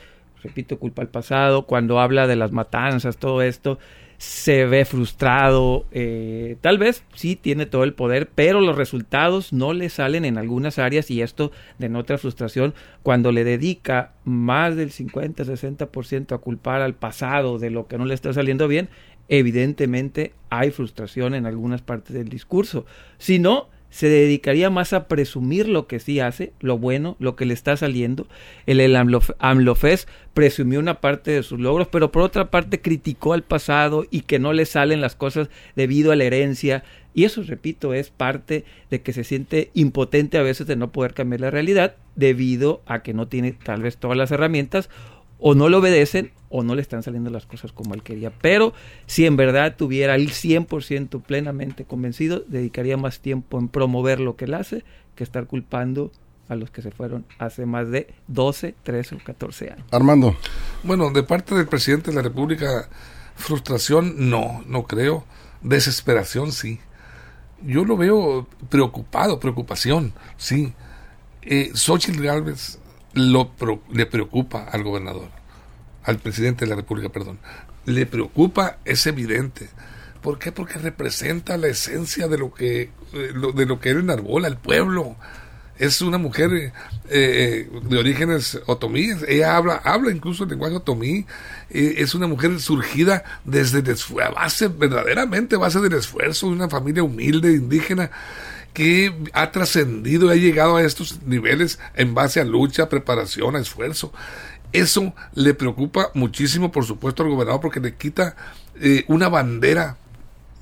repito, 0.43 0.77
culpa 0.77 1.01
al 1.01 1.07
pasado, 1.07 1.65
cuando 1.65 1.99
habla 1.99 2.27
de 2.27 2.35
las 2.35 2.51
matanzas, 2.51 3.17
todo 3.17 3.41
esto, 3.41 3.79
se 4.23 4.65
ve 4.65 4.86
frustrado, 4.86 5.86
eh, 5.91 6.55
tal 6.62 6.77
vez 6.77 7.03
sí 7.13 7.36
tiene 7.36 7.65
todo 7.65 7.83
el 7.83 7.93
poder, 7.93 8.29
pero 8.33 8.62
los 8.62 8.77
resultados 8.77 9.51
no 9.51 9.73
le 9.73 9.89
salen 9.89 10.23
en 10.23 10.38
algunas 10.38 10.79
áreas 10.79 11.12
y 11.12 11.21
esto 11.21 11.51
denota 11.77 12.17
frustración 12.17 12.73
cuando 13.03 13.33
le 13.33 13.43
dedica 13.43 14.13
más 14.23 14.77
del 14.77 14.91
50-60% 14.91 16.31
a 16.31 16.38
culpar 16.38 16.81
al 16.81 16.93
pasado 16.93 17.59
de 17.59 17.69
lo 17.69 17.88
que 17.88 17.97
no 17.97 18.05
le 18.05 18.13
está 18.13 18.31
saliendo 18.31 18.69
bien, 18.69 18.88
evidentemente 19.27 20.31
hay 20.49 20.71
frustración 20.71 21.36
en 21.36 21.45
algunas 21.45 21.81
partes 21.81 22.13
del 22.13 22.29
discurso. 22.29 22.86
Si 23.17 23.39
no, 23.39 23.67
se 23.93 24.10
dedicaría 24.10 24.71
más 24.71 24.91
a 24.91 25.08
presumir 25.08 25.69
lo 25.69 25.86
que 25.86 25.99
sí 25.99 26.19
hace, 26.19 26.51
lo 26.62 26.79
bueno, 26.79 27.15
lo 27.19 27.36
que 27.36 27.45
le 27.45 27.53
está 27.53 27.77
saliendo. 27.77 28.25
El, 28.65 28.79
el 28.79 28.95
AMLOFES 28.95 30.08
presumió 30.34 30.79
una 30.79 30.99
parte 30.99 31.29
de 31.29 31.43
sus 31.43 31.60
logros, 31.60 31.89
pero 31.89 32.12
por 32.12 32.23
otra 32.23 32.49
parte 32.49 32.82
criticó 32.82 33.34
al 33.34 33.43
pasado 33.43 34.08
y 34.10 34.21
que 34.21 34.39
no 34.39 34.51
le 34.51 34.65
salen 34.65 34.99
las 34.99 35.15
cosas 35.15 35.49
debido 35.75 36.12
a 36.12 36.15
la 36.15 36.23
herencia. 36.23 36.84
Y 37.13 37.25
eso, 37.25 37.43
repito, 37.43 37.93
es 37.93 38.10
parte 38.10 38.65
de 38.89 39.03
que 39.03 39.13
se 39.13 39.23
siente 39.23 39.69
impotente 39.75 40.39
a 40.39 40.43
veces 40.43 40.65
de 40.65 40.75
no 40.75 40.91
poder 40.91 41.13
cambiar 41.13 41.41
la 41.41 41.51
realidad 41.51 41.95
debido 42.15 42.82
a 42.88 43.03
que 43.03 43.13
no 43.13 43.27
tiene 43.27 43.51
tal 43.51 43.84
vez 43.84 43.97
todas 43.97 44.17
las 44.17 44.32
herramientas 44.32 44.89
o 45.45 45.56
no 45.56 45.67
le 45.67 45.75
obedecen 45.75 46.32
o 46.47 46.63
no 46.63 46.73
le 46.73 46.82
están 46.82 47.03
saliendo 47.03 47.29
las 47.29 47.45
cosas 47.45 47.73
como 47.73 47.93
él 47.95 48.01
quería. 48.01 48.32
Pero 48.32 48.73
si 49.08 49.25
en 49.25 49.36
verdad 49.36 49.75
tuviera 49.75 50.15
el 50.15 50.29
100% 50.29 51.21
plenamente 51.21 51.84
convencido, 51.84 52.45
dedicaría 52.47 52.95
más 52.95 53.19
tiempo 53.19 53.60
en 53.60 53.67
promover 53.67 54.21
lo 54.21 54.38
que 54.38 54.45
él 54.45 54.53
hace 54.53 54.86
que 55.15 55.23
estar 55.25 55.45
culpando 55.45 56.13
a 56.47 56.56
los 56.56 56.71
que 56.71 56.82
se 56.82 56.91
fueron 56.91 57.25
hace 57.39 57.65
más 57.65 57.91
de 57.91 58.13
12, 58.27 58.73
13 58.84 59.15
o 59.15 59.19
14 59.21 59.71
años. 59.71 59.86
Armando. 59.91 60.38
Bueno, 60.84 61.12
de 61.12 61.23
parte 61.23 61.56
del 61.56 61.67
presidente 61.67 62.12
de 62.12 62.15
la 62.15 62.21
República, 62.21 62.88
frustración 63.36 64.29
no, 64.29 64.63
no 64.65 64.84
creo. 64.84 65.25
Desesperación 65.62 66.53
sí. 66.53 66.79
Yo 67.62 67.84
lo 67.84 67.97
veo 67.97 68.47
preocupado, 68.69 69.41
preocupación, 69.41 70.13
sí. 70.38 70.73
Eh, 71.41 71.71
Xochitl 71.73 72.21
Galvez 72.21 72.79
lo, 73.13 73.52
le 73.91 74.06
preocupa 74.06 74.65
al 74.71 74.84
gobernador, 74.84 75.30
al 76.04 76.19
presidente 76.19 76.65
de 76.65 76.69
la 76.69 76.76
República, 76.76 77.10
perdón. 77.10 77.39
Le 77.86 78.06
preocupa, 78.06 78.78
es 78.86 79.06
evidente. 79.08 79.69
¿Por 80.21 80.39
qué? 80.39 80.52
Porque 80.52 80.80
representa 80.80 81.58
la 81.58 81.67
esencia 81.67 82.28
de 82.28 82.38
lo 82.38 82.54
que, 82.54 82.91
eh, 83.13 83.34
de 83.56 83.65
lo 83.65 83.80
que 83.80 83.89
él 83.89 83.99
enarbola, 83.99 84.47
el 84.47 84.58
pueblo. 84.58 85.17
Es 85.78 86.02
una 86.02 86.17
mujer 86.17 86.54
eh, 86.54 86.71
eh, 87.10 87.69
de 87.89 87.97
orígenes 87.97 88.60
otomíes. 88.67 89.26
Ella 89.28 89.58
habla, 89.58 89.82
habla 89.84 90.12
incluso 90.12 90.43
el 90.43 90.52
lenguaje 90.52 90.76
otomí. 90.76 91.26
es 91.69 92.15
una 92.15 92.28
mujer 92.28 92.60
surgida 92.62 93.23
desde 93.43 93.80
a 94.23 94.30
base, 94.30 94.67
verdaderamente 94.69 95.58
base 95.58 95.82
del 95.82 95.93
esfuerzo 95.93 96.47
de 96.47 96.54
una 96.54 96.69
familia 96.69 97.04
humilde, 97.04 97.52
indígena 97.52 98.12
que 98.73 99.13
ha 99.33 99.51
trascendido 99.51 100.27
y 100.27 100.31
ha 100.31 100.41
llegado 100.41 100.77
a 100.77 100.83
estos 100.83 101.21
niveles 101.23 101.79
en 101.95 102.13
base 102.13 102.41
a 102.41 102.43
lucha, 102.43 102.89
preparación, 102.89 103.55
a 103.55 103.59
esfuerzo. 103.59 104.12
Eso 104.71 105.13
le 105.36 105.53
preocupa 105.53 106.09
muchísimo, 106.15 106.71
por 106.71 106.86
supuesto, 106.86 107.23
al 107.23 107.29
gobernador 107.29 107.62
porque 107.62 107.79
le 107.79 107.95
quita 107.95 108.36
eh, 108.81 109.05
una 109.07 109.29
bandera 109.29 109.97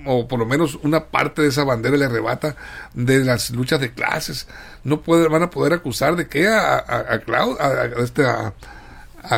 o 0.05 0.27
por 0.27 0.39
lo 0.39 0.45
menos 0.45 0.79
una 0.83 1.05
parte 1.05 1.41
de 1.41 1.49
esa 1.49 1.63
bandera 1.63 1.95
le 1.95 2.05
arrebata 2.05 2.55
de 2.93 3.23
las 3.23 3.51
luchas 3.51 3.79
de 3.79 3.93
clases. 3.93 4.47
No 4.83 5.01
puede, 5.01 5.27
van 5.27 5.43
a 5.43 5.49
poder 5.49 5.73
acusar 5.73 6.15
de 6.15 6.27
que 6.27 6.47
a, 6.47 6.77
a, 6.77 7.19
a, 7.59 7.85
este, 8.03 8.25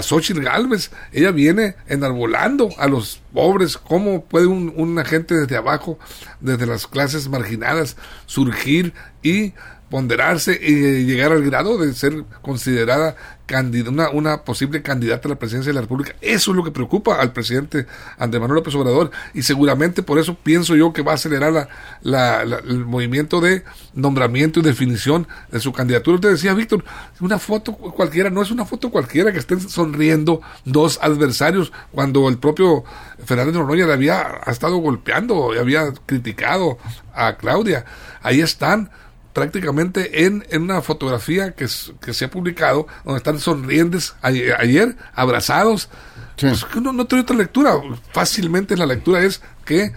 Xochitl 0.02 0.41
Galvez. 0.41 0.91
Ella 1.12 1.32
viene 1.32 1.76
enarbolando 1.88 2.69
a 2.78 2.88
los 2.88 3.22
pobres. 3.34 3.78
¿Cómo 3.78 4.26
puede 4.26 4.48
un, 4.48 4.74
una 4.76 5.06
gente 5.06 5.36
desde 5.36 5.58
abajo, 5.58 6.00
desde 6.39 6.65
las 6.65 6.88
clases 6.88 7.30
marginadas, 7.30 7.98
surgir 8.26 8.93
y 9.22 9.54
ponderarse 9.93 10.60
y 10.60 11.06
llegar 11.06 11.32
al 11.32 11.43
grado 11.43 11.77
de 11.77 11.93
ser 11.93 12.23
considerada 12.41 13.15
una, 13.88 14.10
una 14.10 14.43
posible 14.43 14.82
candidata 14.82 15.27
a 15.27 15.29
la 15.29 15.38
presidencia 15.38 15.69
de 15.69 15.75
la 15.75 15.82
República. 15.82 16.15
Eso 16.19 16.49
es 16.49 16.58
lo 16.58 16.63
que 16.63 16.71
preocupa 16.71 17.21
al 17.21 17.32
presidente 17.32 17.86
Andrés 18.17 18.41
Manuel 18.41 18.56
López 18.56 18.73
Obrador 18.73 19.12
y 19.36 19.43
seguramente 19.43 20.01
por 20.01 20.17
eso 20.17 20.34
pienso 20.34 20.75
yo 20.75 20.93
que 20.93 21.03
va 21.03 21.12
a 21.12 21.15
acelerar 21.15 21.69
la, 22.01 22.41
el 22.41 22.86
movimiento 22.86 23.39
de 23.39 23.63
nombramiento 23.93 24.60
y 24.60 24.63
definición 24.63 25.27
de 25.51 25.60
su 25.60 25.71
candidatura. 25.71 26.15
Usted 26.15 26.32
decía, 26.32 26.56
Víctor, 26.56 26.84
una 27.19 27.38
foto 27.38 27.73
cualquiera, 27.73 28.32
no 28.32 28.41
es 28.41 28.49
una 28.49 28.65
foto 28.65 28.89
cualquiera 28.89 29.32
que 29.32 29.38
estén 29.38 29.60
sonriendo 29.62 30.41
dos 30.65 30.97
adversarios 31.03 31.71
cuando 31.91 32.27
el 32.29 32.39
propio 32.39 32.84
Fernández 33.23 33.53
Noroña 33.53 33.86
le 33.86 33.93
había 33.93 34.39
ha 34.43 34.49
estado 34.49 34.77
golpeando 34.77 35.53
y 35.53 35.60
había 35.60 35.93
criticado 36.08 36.79
a 37.13 37.38
Claudia. 37.38 37.86
Ahí 38.23 38.41
están 38.41 38.89
prácticamente 39.34 40.26
en, 40.26 40.46
en 40.50 40.62
una 40.62 40.82
fotografía 40.82 41.52
que, 41.52 41.67
que, 42.00 42.13
se 42.13 42.26
ha 42.26 42.30
publicado, 42.30 42.88
donde 43.04 43.17
están 43.17 43.39
sonrientes 43.39 44.15
ayer, 44.22 44.96
abrazados. 45.13 45.89
Pues, 46.39 46.65
no, 46.82 46.93
no 46.93 47.06
tiene 47.06 47.24
otra 47.24 47.36
lectura. 47.36 47.74
Fácilmente 48.12 48.78
la 48.78 48.86
lectura 48.86 49.22
es 49.24 49.41
que 49.65 49.91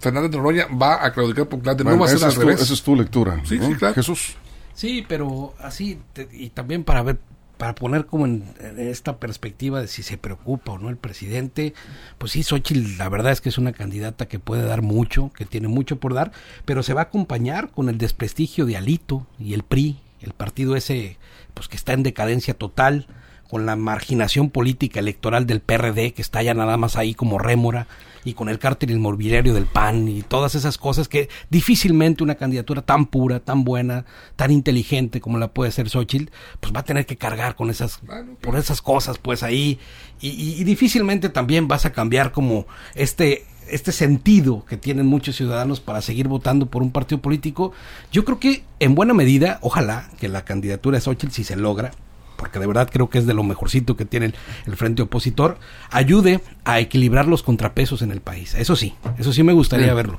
Fernández 0.00 0.32
Noroña 0.32 0.66
va 0.66 1.04
a 1.04 1.12
claudicar 1.12 1.48
por 1.48 1.60
Claudia. 1.60 1.84
no 1.84 1.98
va 1.98 2.06
a 2.06 2.10
ser 2.10 2.24
al 2.24 2.34
revés. 2.34 2.60
Esa 2.60 2.74
es 2.74 2.82
tu 2.82 2.96
lectura. 2.96 3.40
Sí, 3.44 3.58
sí, 3.58 3.74
claro. 3.74 3.94
Jesús. 3.94 4.36
Sí, 4.74 5.04
pero 5.08 5.54
así, 5.60 6.00
y 6.32 6.50
también 6.50 6.82
para 6.82 7.02
ver 7.02 7.18
para 7.58 7.74
poner 7.74 8.06
como 8.06 8.26
en, 8.26 8.44
esta 8.76 9.18
perspectiva 9.18 9.80
de 9.80 9.88
si 9.88 10.02
se 10.02 10.18
preocupa 10.18 10.72
o 10.72 10.78
no 10.78 10.88
el 10.88 10.96
presidente, 10.96 11.74
pues 12.18 12.32
sí, 12.32 12.42
Xochitl 12.42 12.98
la 12.98 13.08
verdad 13.08 13.32
es 13.32 13.40
que 13.40 13.48
es 13.48 13.58
una 13.58 13.72
candidata 13.72 14.26
que 14.26 14.38
puede 14.38 14.62
dar 14.62 14.82
mucho, 14.82 15.30
que 15.34 15.44
tiene 15.44 15.68
mucho 15.68 15.96
por 15.96 16.14
dar, 16.14 16.32
pero 16.64 16.82
se 16.82 16.94
va 16.94 17.02
a 17.02 17.04
acompañar 17.04 17.70
con 17.70 17.88
el 17.88 17.98
desprestigio 17.98 18.66
de 18.66 18.76
Alito 18.76 19.26
y 19.38 19.54
el 19.54 19.62
PRI, 19.62 19.98
el 20.20 20.32
partido 20.32 20.76
ese 20.76 21.18
pues 21.54 21.68
que 21.68 21.76
está 21.76 21.92
en 21.92 22.02
decadencia 22.02 22.54
total, 22.54 23.06
con 23.54 23.66
la 23.66 23.76
marginación 23.76 24.50
política 24.50 24.98
electoral 24.98 25.46
del 25.46 25.60
PRD 25.60 26.12
que 26.12 26.22
está 26.22 26.42
ya 26.42 26.54
nada 26.54 26.76
más 26.76 26.96
ahí 26.96 27.14
como 27.14 27.38
rémora 27.38 27.86
y 28.24 28.34
con 28.34 28.48
el 28.48 28.58
cártel 28.58 28.90
inmobiliario 28.90 29.54
del 29.54 29.66
PAN 29.66 30.08
y 30.08 30.22
todas 30.22 30.56
esas 30.56 30.76
cosas 30.76 31.06
que 31.06 31.28
difícilmente 31.50 32.24
una 32.24 32.34
candidatura 32.34 32.82
tan 32.82 33.06
pura, 33.06 33.38
tan 33.38 33.62
buena, 33.62 34.06
tan 34.34 34.50
inteligente 34.50 35.20
como 35.20 35.38
la 35.38 35.52
puede 35.52 35.70
ser 35.70 35.88
Xochitl, 35.88 36.32
pues 36.58 36.74
va 36.74 36.80
a 36.80 36.84
tener 36.84 37.06
que 37.06 37.14
cargar 37.16 37.54
con 37.54 37.70
esas, 37.70 38.00
por 38.40 38.56
esas 38.56 38.82
cosas 38.82 39.18
pues 39.18 39.44
ahí. 39.44 39.78
Y, 40.20 40.30
y 40.60 40.64
difícilmente 40.64 41.28
también 41.28 41.68
vas 41.68 41.86
a 41.86 41.92
cambiar 41.92 42.32
como 42.32 42.66
este 42.96 43.46
este 43.68 43.92
sentido 43.92 44.64
que 44.64 44.76
tienen 44.76 45.06
muchos 45.06 45.36
ciudadanos 45.36 45.78
para 45.78 46.02
seguir 46.02 46.26
votando 46.26 46.66
por 46.66 46.82
un 46.82 46.90
partido 46.90 47.22
político, 47.22 47.72
yo 48.10 48.24
creo 48.24 48.40
que 48.40 48.64
en 48.80 48.96
buena 48.96 49.14
medida, 49.14 49.60
ojalá 49.62 50.10
que 50.18 50.28
la 50.28 50.44
candidatura 50.44 50.98
de 50.98 51.02
Xochitl, 51.02 51.32
si 51.32 51.44
se 51.44 51.54
logra, 51.54 51.92
porque 52.36 52.58
de 52.58 52.66
verdad 52.66 52.88
creo 52.92 53.08
que 53.08 53.18
es 53.18 53.26
de 53.26 53.34
lo 53.34 53.42
mejorcito 53.42 53.96
que 53.96 54.04
tiene 54.04 54.32
el, 54.66 54.76
frente 54.76 55.02
opositor, 55.02 55.58
ayude 55.90 56.40
a 56.64 56.80
equilibrar 56.80 57.26
los 57.26 57.42
contrapesos 57.42 58.02
en 58.02 58.10
el 58.10 58.20
país. 58.20 58.54
Eso 58.54 58.76
sí, 58.76 58.94
eso 59.18 59.32
sí 59.32 59.42
me 59.42 59.52
gustaría 59.52 59.94
verlo. 59.94 60.18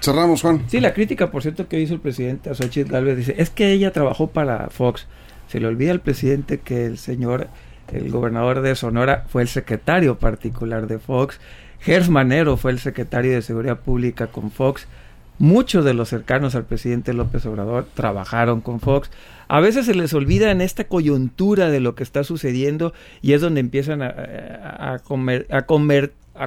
Cerramos, 0.00 0.42
Juan. 0.42 0.64
Sí, 0.68 0.80
la 0.80 0.92
crítica, 0.92 1.30
por 1.30 1.42
cierto, 1.42 1.66
que 1.66 1.80
hizo 1.80 1.94
el 1.94 2.00
presidente 2.00 2.50
a 2.50 2.54
Xochitl 2.54 2.92
Galvez 2.92 3.16
dice, 3.16 3.36
es 3.38 3.48
que 3.50 3.72
ella 3.72 3.92
trabajó 3.92 4.28
para 4.28 4.68
Fox. 4.68 5.06
Se 5.48 5.60
le 5.60 5.66
olvida 5.66 5.92
al 5.92 6.00
presidente 6.00 6.60
que 6.60 6.84
el 6.84 6.98
señor, 6.98 7.48
el 7.92 8.10
gobernador 8.10 8.60
de 8.60 8.74
Sonora, 8.74 9.24
fue 9.28 9.42
el 9.42 9.48
secretario 9.48 10.18
particular 10.18 10.86
de 10.86 10.98
Fox. 10.98 11.40
Gers 11.80 12.08
Manero 12.08 12.56
fue 12.56 12.72
el 12.72 12.80
secretario 12.80 13.32
de 13.32 13.42
Seguridad 13.42 13.80
Pública 13.80 14.26
con 14.26 14.50
Fox. 14.50 14.86
Muchos 15.38 15.84
de 15.84 15.94
los 15.94 16.10
cercanos 16.10 16.54
al 16.54 16.64
presidente 16.64 17.12
López 17.12 17.44
Obrador 17.46 17.88
trabajaron 17.94 18.60
con 18.60 18.78
Fox. 18.78 19.10
A 19.48 19.58
veces 19.58 19.86
se 19.86 19.94
les 19.94 20.14
olvida 20.14 20.52
en 20.52 20.60
esta 20.60 20.84
coyuntura 20.84 21.70
de 21.70 21.80
lo 21.80 21.96
que 21.96 22.04
está 22.04 22.22
sucediendo 22.22 22.92
y 23.20 23.32
es 23.32 23.40
donde 23.40 23.58
empiezan 23.58 24.00
a, 24.02 25.00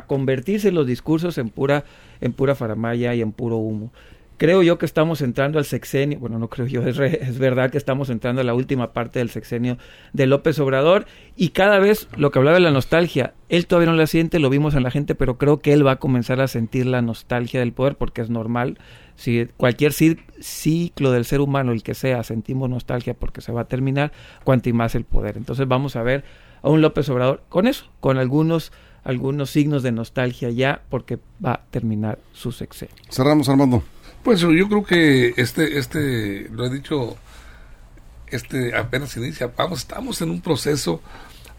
convertirse 0.08 0.71
los 0.71 0.88
discursos 0.88 1.38
en 1.38 1.50
pura, 1.50 1.84
en 2.21 2.32
pura 2.32 2.56
faramaya 2.56 3.13
y 3.13 3.21
en 3.21 3.34
puro 3.34 3.58
humo. 3.58 3.91
Creo 4.38 4.62
yo 4.62 4.78
que 4.78 4.86
estamos 4.86 5.21
entrando 5.21 5.58
al 5.58 5.65
sexenio, 5.65 6.19
bueno, 6.19 6.38
no 6.38 6.47
creo 6.47 6.67
yo, 6.67 6.84
es, 6.86 7.00
es, 7.00 7.39
verdad 7.39 7.71
que 7.71 7.78
estamos 7.80 8.12
entrando 8.12 8.41
a 8.41 8.43
la 8.43 8.54
última 8.54 8.93
parte 8.93 9.17
del 9.17 9.32
sexenio 9.32 9.78
de 10.13 10.28
López 10.28 10.60
Obrador 10.60 11.08
y 11.36 11.50
cada 11.50 11.80
vez 11.80 12.08
lo 12.15 12.30
que 12.30 12.38
hablaba 12.38 12.58
de 12.58 12.63
la 12.63 12.69
nostalgia, 12.69 13.34
él 13.50 13.65
todavía 13.65 13.91
no 13.91 13.97
la 13.97 14.06
siente, 14.06 14.38
lo 14.38 14.52
vimos 14.52 14.76
en 14.76 14.84
la 14.84 14.91
gente, 14.91 15.15
pero 15.15 15.39
creo 15.39 15.60
que 15.60 15.73
él 15.73 15.86
va 15.86 15.93
a 15.93 15.95
comenzar 15.95 16.39
a 16.39 16.47
sentir 16.47 16.86
la 16.86 17.02
nostalgia 17.02 17.62
del 17.62 17.73
poder 17.73 17.95
porque 17.95 18.21
es 18.21 18.30
normal. 18.30 18.78
Si 19.15 19.47
cualquier 19.58 19.93
ciclo 19.93 21.12
del 21.12 21.26
ser 21.26 21.41
humano, 21.41 21.71
el 21.71 21.82
que 21.82 21.95
sea, 21.95 22.23
sentimos 22.23 22.69
nostalgia 22.69 23.15
porque 23.15 23.41
se 23.41 23.52
va 23.52 23.62
a 23.62 23.67
terminar, 23.67 24.12
cuanto 24.43 24.69
y 24.69 24.73
más 24.73 24.93
el 24.93 25.06
poder. 25.06 25.38
Entonces 25.38 25.67
vamos 25.67 25.95
a 25.95 26.04
ver 26.04 26.23
a 26.62 26.69
un 26.69 26.82
López 26.82 27.10
Obrador 27.10 27.41
con 27.50 27.65
eso, 27.65 27.89
con 28.00 28.17
algunos 28.19 28.71
algunos 29.04 29.52
signos 29.52 29.84
de 29.84 29.93
nostalgia 29.93 30.50
ya 30.50 30.82
porque 30.89 31.17
va 31.43 31.54
a 31.54 31.62
terminar 31.71 32.19
su 32.34 32.52
sexenio. 32.52 32.93
Cerramos, 33.10 33.47
Armando. 33.47 33.82
Pues 34.28 34.42
yo 34.42 34.68
creo 34.68 34.84
que 34.84 35.34
este, 35.38 35.78
este, 35.80 36.50
lo 36.52 36.66
he 36.66 36.70
dicho, 36.70 37.16
este 38.28 38.76
apenas 38.76 39.16
inicia. 39.16 39.54
Vamos, 39.56 39.80
estamos 39.80 40.22
en 40.22 40.32
un 40.32 40.42
proceso 40.42 41.02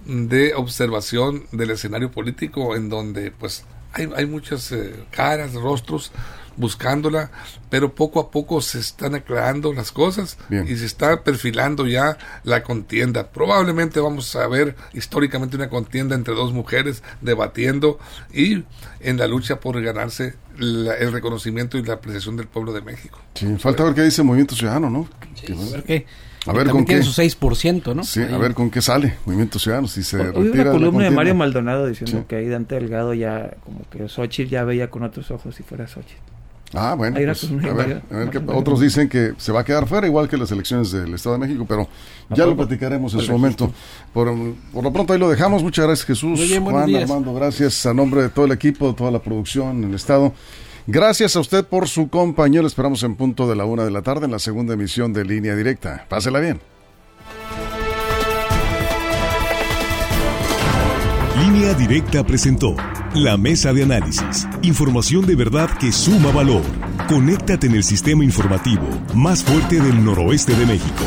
de 0.04 0.52
observación 0.52 1.46
del 1.50 1.70
escenario 1.70 2.10
político 2.10 2.76
en 2.76 2.90
donde 2.90 3.30
pues 3.30 3.64
hay, 3.94 4.10
hay 4.14 4.26
muchas 4.26 4.70
eh, 4.72 4.92
caras, 5.10 5.54
rostros 5.54 6.12
buscándola, 6.58 7.30
pero 7.70 7.94
poco 7.94 8.20
a 8.20 8.30
poco 8.30 8.60
se 8.60 8.80
están 8.80 9.14
aclarando 9.14 9.72
las 9.72 9.92
cosas 9.92 10.36
y 10.50 10.76
se 10.76 10.84
está 10.84 11.22
perfilando 11.22 11.86
ya 11.86 12.18
la 12.44 12.62
contienda. 12.62 13.30
Probablemente 13.30 14.00
vamos 14.00 14.34
a 14.36 14.46
ver 14.48 14.76
históricamente 14.92 15.56
una 15.56 15.70
contienda 15.70 16.14
entre 16.14 16.34
dos 16.34 16.52
mujeres 16.52 17.02
debatiendo 17.20 17.98
y 18.32 18.64
en 19.00 19.16
la 19.16 19.26
lucha 19.26 19.60
por 19.60 19.80
ganarse 19.80 20.34
el 20.58 21.12
reconocimiento 21.12 21.78
y 21.78 21.84
la 21.84 21.94
apreciación 21.94 22.36
del 22.36 22.48
pueblo 22.48 22.72
de 22.72 22.82
México. 22.82 23.20
Sí, 23.34 23.46
falta 23.58 23.84
ver 23.84 23.94
qué 23.94 24.02
dice 24.02 24.22
el 24.22 24.26
Movimiento 24.26 24.56
Ciudadano, 24.56 24.90
¿no? 24.90 25.08
a 25.48 25.70
ver 25.72 25.84
qué. 25.84 26.06
A 26.46 26.52
ver 26.52 26.68
con 26.70 26.84
qué. 26.84 27.02
su 27.02 27.20
6%, 27.20 27.94
¿no? 27.94 28.04
Sí, 28.04 28.22
a 28.22 28.38
ver 28.38 28.54
con 28.54 28.70
qué 28.70 28.80
sale 28.80 29.16
Movimiento 29.26 29.58
Ciudadano. 29.58 29.86
Si 29.86 30.02
se 30.02 30.18
Hoy 30.30 30.48
una 30.48 30.70
columna 30.70 31.04
de, 31.04 31.10
Mario 31.10 31.34
Maldonado 31.34 31.86
diciendo 31.86 32.24
que 32.26 32.36
ahí 32.36 32.48
Dante 32.48 32.76
Delgado 32.76 33.12
ya, 33.12 33.56
como 33.64 33.88
que 33.90 34.08
Xochitl 34.08 34.50
ya 34.50 34.64
veía 34.64 34.88
con 34.88 35.02
otros 35.02 35.30
ojos 35.30 35.54
si 35.54 35.62
fuera 35.62 35.86
Xochitl. 35.86 36.37
Ah, 36.74 36.94
bueno. 36.94 37.16
Pues, 37.16 37.44
a 37.44 37.72
ver, 37.72 38.02
a 38.10 38.16
ver 38.16 38.42
otros 38.48 38.80
dicen 38.80 39.08
que 39.08 39.32
se 39.38 39.52
va 39.52 39.60
a 39.60 39.64
quedar 39.64 39.86
fuera, 39.88 40.06
igual 40.06 40.28
que 40.28 40.36
las 40.36 40.50
elecciones 40.50 40.90
del 40.90 41.14
Estado 41.14 41.38
de 41.38 41.46
México, 41.46 41.64
pero 41.66 41.88
ya 42.30 42.44
lo 42.44 42.56
platicaremos 42.56 43.14
en 43.14 43.20
su 43.20 43.32
momento. 43.32 43.72
Por, 44.12 44.28
por, 44.72 44.84
lo 44.84 44.92
pronto 44.92 45.12
ahí 45.12 45.18
lo 45.18 45.30
dejamos. 45.30 45.62
Muchas 45.62 45.86
gracias, 45.86 46.06
Jesús. 46.06 46.40
Juan, 46.62 46.94
Armando, 46.94 47.32
gracias 47.34 47.86
a 47.86 47.94
nombre 47.94 48.22
de 48.22 48.28
todo 48.28 48.44
el 48.44 48.52
equipo, 48.52 48.88
de 48.88 48.94
toda 48.94 49.10
la 49.10 49.20
producción 49.20 49.82
en 49.82 49.90
el 49.90 49.94
Estado. 49.94 50.32
Gracias 50.86 51.36
a 51.36 51.40
usted 51.40 51.64
por 51.64 51.88
su 51.88 52.08
compañero. 52.08 52.66
Esperamos 52.66 53.02
en 53.02 53.14
punto 53.14 53.48
de 53.48 53.56
la 53.56 53.64
una 53.64 53.84
de 53.84 53.90
la 53.90 54.02
tarde 54.02 54.26
en 54.26 54.32
la 54.32 54.38
segunda 54.38 54.74
emisión 54.74 55.12
de 55.12 55.24
Línea 55.24 55.54
Directa. 55.54 56.06
Pásela 56.08 56.40
bien. 56.40 56.60
Línea 61.38 61.72
Directa 61.74 62.24
presentó 62.24 62.74
la 63.14 63.36
mesa 63.36 63.72
de 63.72 63.82
análisis. 63.82 64.46
Información 64.62 65.26
de 65.26 65.34
verdad 65.34 65.70
que 65.78 65.92
suma 65.92 66.30
valor. 66.30 66.62
Conéctate 67.08 67.66
en 67.66 67.74
el 67.74 67.84
sistema 67.84 68.24
informativo 68.24 68.86
más 69.14 69.42
fuerte 69.42 69.80
del 69.80 70.04
noroeste 70.04 70.54
de 70.54 70.66
México. 70.66 71.04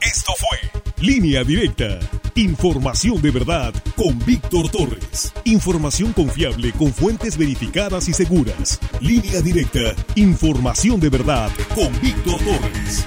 Esto 0.00 0.32
fue 0.38 0.82
Línea 1.04 1.44
Directa. 1.44 1.98
Información 2.36 3.20
de 3.22 3.30
verdad 3.30 3.74
con 3.96 4.18
Víctor 4.24 4.68
Torres. 4.68 5.32
Información 5.44 6.12
confiable 6.12 6.72
con 6.72 6.92
fuentes 6.92 7.36
verificadas 7.36 8.08
y 8.08 8.12
seguras. 8.12 8.78
Línea 9.00 9.40
Directa. 9.40 9.94
Información 10.14 11.00
de 11.00 11.08
verdad 11.08 11.50
con 11.74 11.92
Víctor 12.00 12.38
Torres. 12.38 13.06